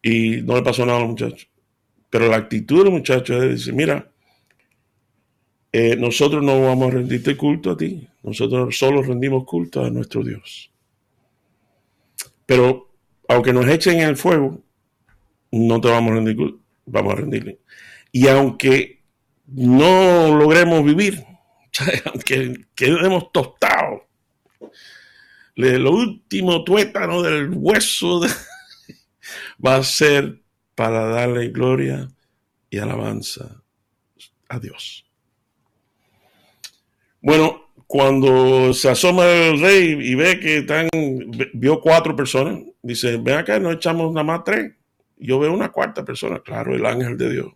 Y 0.01 0.43
no 0.43 0.55
le 0.55 0.63
pasó 0.63 0.87
nada 0.87 0.99
a 0.99 1.01
los 1.01 1.11
muchachos. 1.11 1.49
Pero 2.09 2.29
la 2.29 2.37
actitud 2.37 2.79
de 2.79 2.85
los 2.85 2.93
muchachos 2.93 3.43
es 3.43 3.51
decir, 3.51 3.75
mira, 3.75 4.09
eh, 5.73 5.97
nosotros 5.97 6.45
no 6.45 6.63
vamos 6.63 6.87
a 6.87 6.97
rendirte 6.99 7.37
culto 7.37 7.73
a 7.73 7.77
ti, 7.77 8.07
nosotros 8.23 8.79
solo 8.79 9.03
rendimos 9.03 9.45
culto 9.45 9.85
a 9.85 9.91
nuestro 9.91 10.23
Dios. 10.23 10.71
Pero 12.47 12.95
aunque 13.27 13.53
nos 13.53 13.67
echen 13.67 13.99
en 13.99 14.11
el 14.11 14.17
fuego, 14.17 14.63
no 15.51 15.81
te 15.81 15.89
vamos 15.89 16.13
a 16.13 16.15
rendir 16.15 16.37
culto, 16.37 16.61
vamos 16.85 17.13
a 17.13 17.17
rendirle. 17.17 17.59
Y 18.13 18.29
aunque 18.29 19.01
no 19.47 20.33
logremos 20.33 20.85
vivir, 20.85 21.25
aunque 22.05 22.67
quedemos 22.75 23.33
tostados, 23.33 24.03
lo 25.57 25.91
último 25.91 26.65
tuétano 26.65 27.23
del 27.23 27.51
hueso 27.51 28.21
va 29.65 29.77
a 29.77 29.83
ser 29.83 30.43
para 30.75 31.07
darle 31.07 31.49
gloria 31.49 32.09
y 32.69 32.79
alabanza 32.79 33.63
a 34.49 34.59
Dios. 34.59 35.05
Bueno, 37.21 37.71
cuando 37.87 38.75
se 38.75 38.89
asoma 38.89 39.27
el 39.27 39.61
rey 39.61 39.97
y 40.01 40.15
ve 40.15 40.39
que 40.39 40.59
están, 40.59 40.89
vio 41.55 41.81
cuatro 41.81 42.15
personas, 42.15 42.61
dice, 42.83 43.17
ven 43.17 43.39
acá, 43.39 43.59
no 43.59 43.73
echamos 43.73 44.13
nada 44.13 44.25
más 44.25 44.45
tres. 44.45 44.75
Yo 45.17 45.39
veo 45.39 45.53
una 45.53 45.73
cuarta 45.73 46.05
persona, 46.05 46.41
claro, 46.41 46.75
el 46.75 46.85
ángel 46.85 47.17
de 47.17 47.33
Dios, 47.33 47.53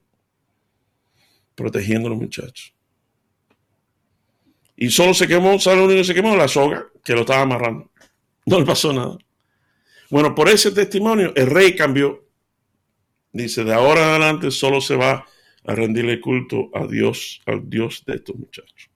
protegiendo 1.54 2.08
a 2.08 2.10
los 2.10 2.20
muchachos. 2.20 2.72
Y 4.82 4.88
solo 4.88 5.12
se 5.12 5.28
quemó, 5.28 5.60
¿sabe 5.60 5.76
lo 5.76 5.84
único 5.84 5.98
que 5.98 6.04
se 6.04 6.14
quemó? 6.14 6.34
La 6.34 6.48
soga 6.48 6.86
que 7.04 7.12
lo 7.12 7.20
estaba 7.20 7.42
amarrando. 7.42 7.90
No 8.46 8.58
le 8.58 8.64
pasó 8.64 8.94
nada. 8.94 9.18
Bueno, 10.08 10.34
por 10.34 10.48
ese 10.48 10.70
testimonio, 10.70 11.34
el 11.36 11.48
rey 11.48 11.76
cambió. 11.76 12.26
Dice, 13.30 13.62
de 13.62 13.74
ahora 13.74 14.00
en 14.00 14.08
adelante 14.08 14.50
solo 14.50 14.80
se 14.80 14.96
va 14.96 15.26
a 15.66 15.74
rendirle 15.74 16.18
culto 16.18 16.70
a 16.72 16.86
Dios, 16.86 17.42
al 17.44 17.68
Dios 17.68 18.02
de 18.06 18.14
estos 18.14 18.36
muchachos. 18.36 18.90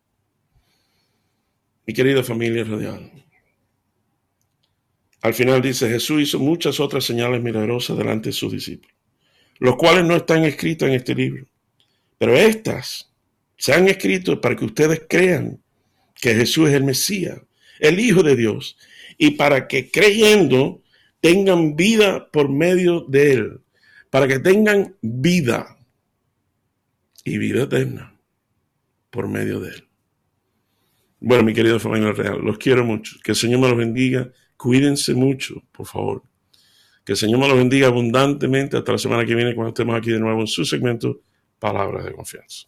Mi 1.86 1.92
querida 1.92 2.24
familia 2.24 2.64
radial. 2.64 3.12
Al 5.20 5.34
final 5.34 5.60
dice, 5.60 5.90
Jesús 5.90 6.22
hizo 6.22 6.38
muchas 6.38 6.80
otras 6.80 7.04
señales 7.04 7.42
milagrosas 7.42 7.98
delante 7.98 8.30
de 8.30 8.32
sus 8.32 8.50
discípulos, 8.50 8.96
los 9.58 9.76
cuales 9.76 10.06
no 10.06 10.16
están 10.16 10.44
escritos 10.44 10.88
en 10.88 10.94
este 10.94 11.14
libro. 11.14 11.46
Pero 12.16 12.34
estas 12.34 13.12
se 13.58 13.74
han 13.74 13.86
escrito 13.86 14.40
para 14.40 14.56
que 14.56 14.64
ustedes 14.64 15.02
crean 15.06 15.60
que 16.24 16.34
Jesús 16.34 16.70
es 16.70 16.74
el 16.76 16.84
Mesías, 16.84 17.38
el 17.80 18.00
Hijo 18.00 18.22
de 18.22 18.34
Dios, 18.34 18.78
y 19.18 19.32
para 19.32 19.68
que 19.68 19.90
creyendo 19.90 20.80
tengan 21.20 21.76
vida 21.76 22.30
por 22.30 22.48
medio 22.48 23.02
de 23.02 23.32
Él, 23.34 23.60
para 24.08 24.26
que 24.26 24.38
tengan 24.38 24.96
vida 25.02 25.76
y 27.26 27.36
vida 27.36 27.64
eterna 27.64 28.18
por 29.10 29.28
medio 29.28 29.60
de 29.60 29.68
Él. 29.68 29.88
Bueno, 31.20 31.44
mi 31.44 31.52
querido 31.52 31.78
familia 31.78 32.12
real, 32.12 32.38
los 32.40 32.56
quiero 32.56 32.86
mucho. 32.86 33.16
Que 33.22 33.32
el 33.32 33.36
Señor 33.36 33.60
me 33.60 33.68
los 33.68 33.76
bendiga. 33.76 34.32
Cuídense 34.56 35.12
mucho, 35.12 35.62
por 35.72 35.86
favor. 35.86 36.22
Que 37.04 37.12
el 37.12 37.18
Señor 37.18 37.38
me 37.38 37.48
los 37.48 37.58
bendiga 37.58 37.88
abundantemente 37.88 38.78
hasta 38.78 38.92
la 38.92 38.98
semana 38.98 39.26
que 39.26 39.34
viene 39.34 39.54
cuando 39.54 39.74
estemos 39.74 39.94
aquí 39.94 40.10
de 40.10 40.20
nuevo 40.20 40.40
en 40.40 40.46
su 40.46 40.64
segmento 40.64 41.20
Palabras 41.58 42.06
de 42.06 42.12
Confianza. 42.12 42.66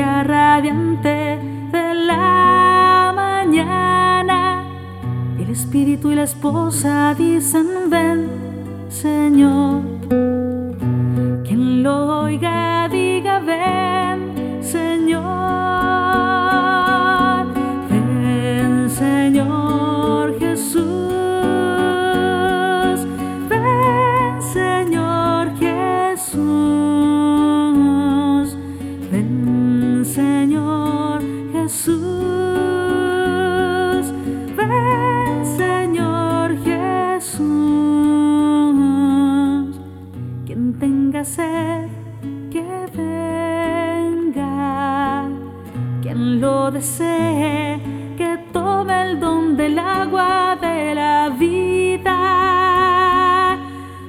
Radiante 0.00 1.38
de 1.70 1.94
la 1.94 3.12
mañana. 3.14 4.64
El 5.38 5.50
espíritu 5.50 6.10
y 6.10 6.14
la 6.14 6.22
esposa 6.22 7.14
dicen, 7.14 7.66
ven, 7.90 8.28
Señor. 8.88 10.31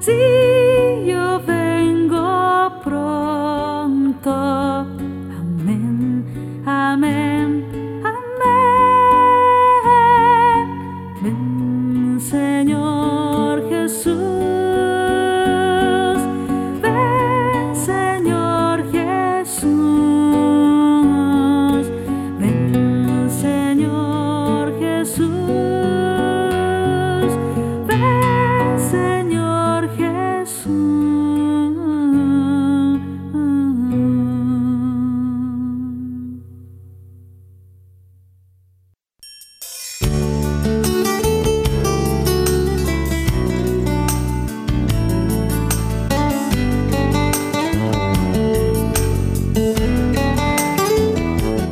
Si 0.04 0.43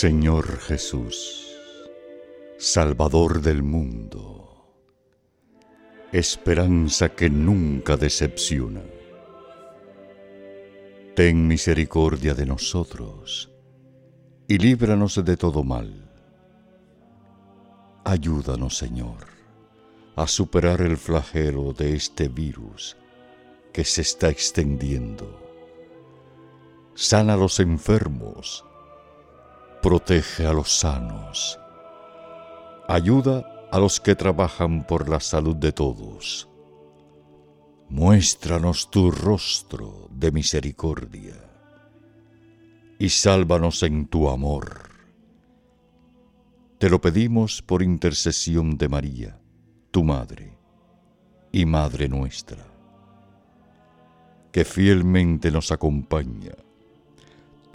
Señor 0.00 0.60
Jesús, 0.60 1.58
Salvador 2.56 3.42
del 3.42 3.64
mundo, 3.64 4.76
esperanza 6.12 7.08
que 7.08 7.28
nunca 7.28 7.96
decepciona. 7.96 8.84
Ten 11.16 11.48
misericordia 11.48 12.34
de 12.34 12.46
nosotros 12.46 13.50
y 14.46 14.58
líbranos 14.58 15.16
de 15.24 15.36
todo 15.36 15.64
mal. 15.64 16.08
Ayúdanos, 18.04 18.78
Señor, 18.78 19.26
a 20.14 20.28
superar 20.28 20.80
el 20.80 20.96
flagelo 20.96 21.72
de 21.72 21.96
este 21.96 22.28
virus 22.28 22.96
que 23.72 23.82
se 23.82 24.02
está 24.02 24.28
extendiendo. 24.28 25.26
Sana 26.94 27.34
a 27.34 27.36
los 27.36 27.58
enfermos, 27.58 28.64
protege 29.82 30.44
a 30.46 30.52
los 30.52 30.72
sanos, 30.72 31.58
ayuda 32.88 33.68
a 33.70 33.78
los 33.78 34.00
que 34.00 34.16
trabajan 34.16 34.84
por 34.84 35.08
la 35.08 35.20
salud 35.20 35.54
de 35.54 35.72
todos. 35.72 36.48
Muéstranos 37.88 38.90
tu 38.90 39.10
rostro 39.10 40.08
de 40.10 40.32
misericordia 40.32 41.36
y 42.98 43.08
sálvanos 43.08 43.82
en 43.84 44.08
tu 44.08 44.28
amor. 44.28 44.90
Te 46.78 46.90
lo 46.90 47.00
pedimos 47.00 47.62
por 47.62 47.82
intercesión 47.82 48.76
de 48.76 48.88
María, 48.88 49.40
tu 49.90 50.02
Madre 50.02 50.58
y 51.52 51.64
Madre 51.64 52.08
nuestra, 52.08 52.66
que 54.52 54.64
fielmente 54.64 55.50
nos 55.50 55.70
acompaña 55.72 56.52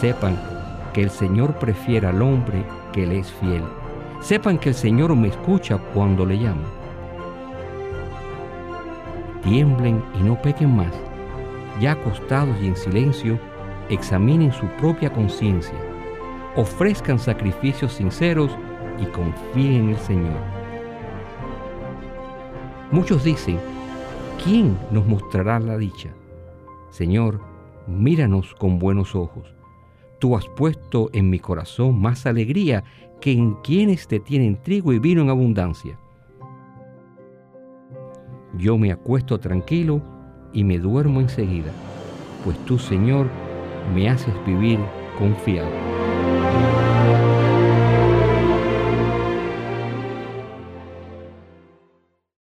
Sepan 0.00 0.38
que 0.94 1.02
el 1.02 1.10
Señor 1.10 1.52
prefiere 1.58 2.06
al 2.06 2.22
hombre 2.22 2.64
que 2.90 3.06
le 3.06 3.18
es 3.18 3.30
fiel. 3.32 3.62
Sepan 4.22 4.56
que 4.56 4.70
el 4.70 4.74
Señor 4.74 5.14
me 5.14 5.28
escucha 5.28 5.76
cuando 5.92 6.24
le 6.24 6.36
llamo. 6.36 6.62
Tiemblen 9.42 10.02
y 10.18 10.22
no 10.22 10.40
pequen 10.40 10.74
más. 10.74 10.94
Ya 11.82 11.92
acostados 11.92 12.56
y 12.62 12.68
en 12.68 12.76
silencio, 12.76 13.38
examinen 13.90 14.52
su 14.52 14.66
propia 14.78 15.12
conciencia. 15.12 15.76
Ofrezcan 16.56 17.18
sacrificios 17.18 17.92
sinceros 17.92 18.56
y 18.98 19.04
confíen 19.04 19.82
en 19.82 19.88
el 19.90 19.98
Señor. 19.98 20.40
Muchos 22.90 23.22
dicen, 23.22 23.60
¿quién 24.42 24.78
nos 24.90 25.04
mostrará 25.04 25.60
la 25.60 25.76
dicha? 25.76 26.08
Señor, 26.88 27.38
míranos 27.86 28.54
con 28.54 28.78
buenos 28.78 29.14
ojos 29.14 29.59
Tú 30.20 30.36
has 30.36 30.46
puesto 30.48 31.08
en 31.14 31.30
mi 31.30 31.38
corazón 31.38 31.98
más 31.98 32.26
alegría 32.26 32.84
que 33.22 33.32
en 33.32 33.54
quienes 33.62 34.06
te 34.06 34.20
tienen 34.20 34.62
trigo 34.62 34.92
y 34.92 34.98
vino 34.98 35.22
en 35.22 35.30
abundancia. 35.30 35.98
Yo 38.58 38.76
me 38.76 38.92
acuesto 38.92 39.40
tranquilo 39.40 40.02
y 40.52 40.62
me 40.62 40.78
duermo 40.78 41.20
enseguida, 41.20 41.72
pues 42.44 42.58
tú, 42.66 42.78
Señor, 42.78 43.28
me 43.94 44.10
haces 44.10 44.34
vivir 44.44 44.78
confiado. 45.18 45.89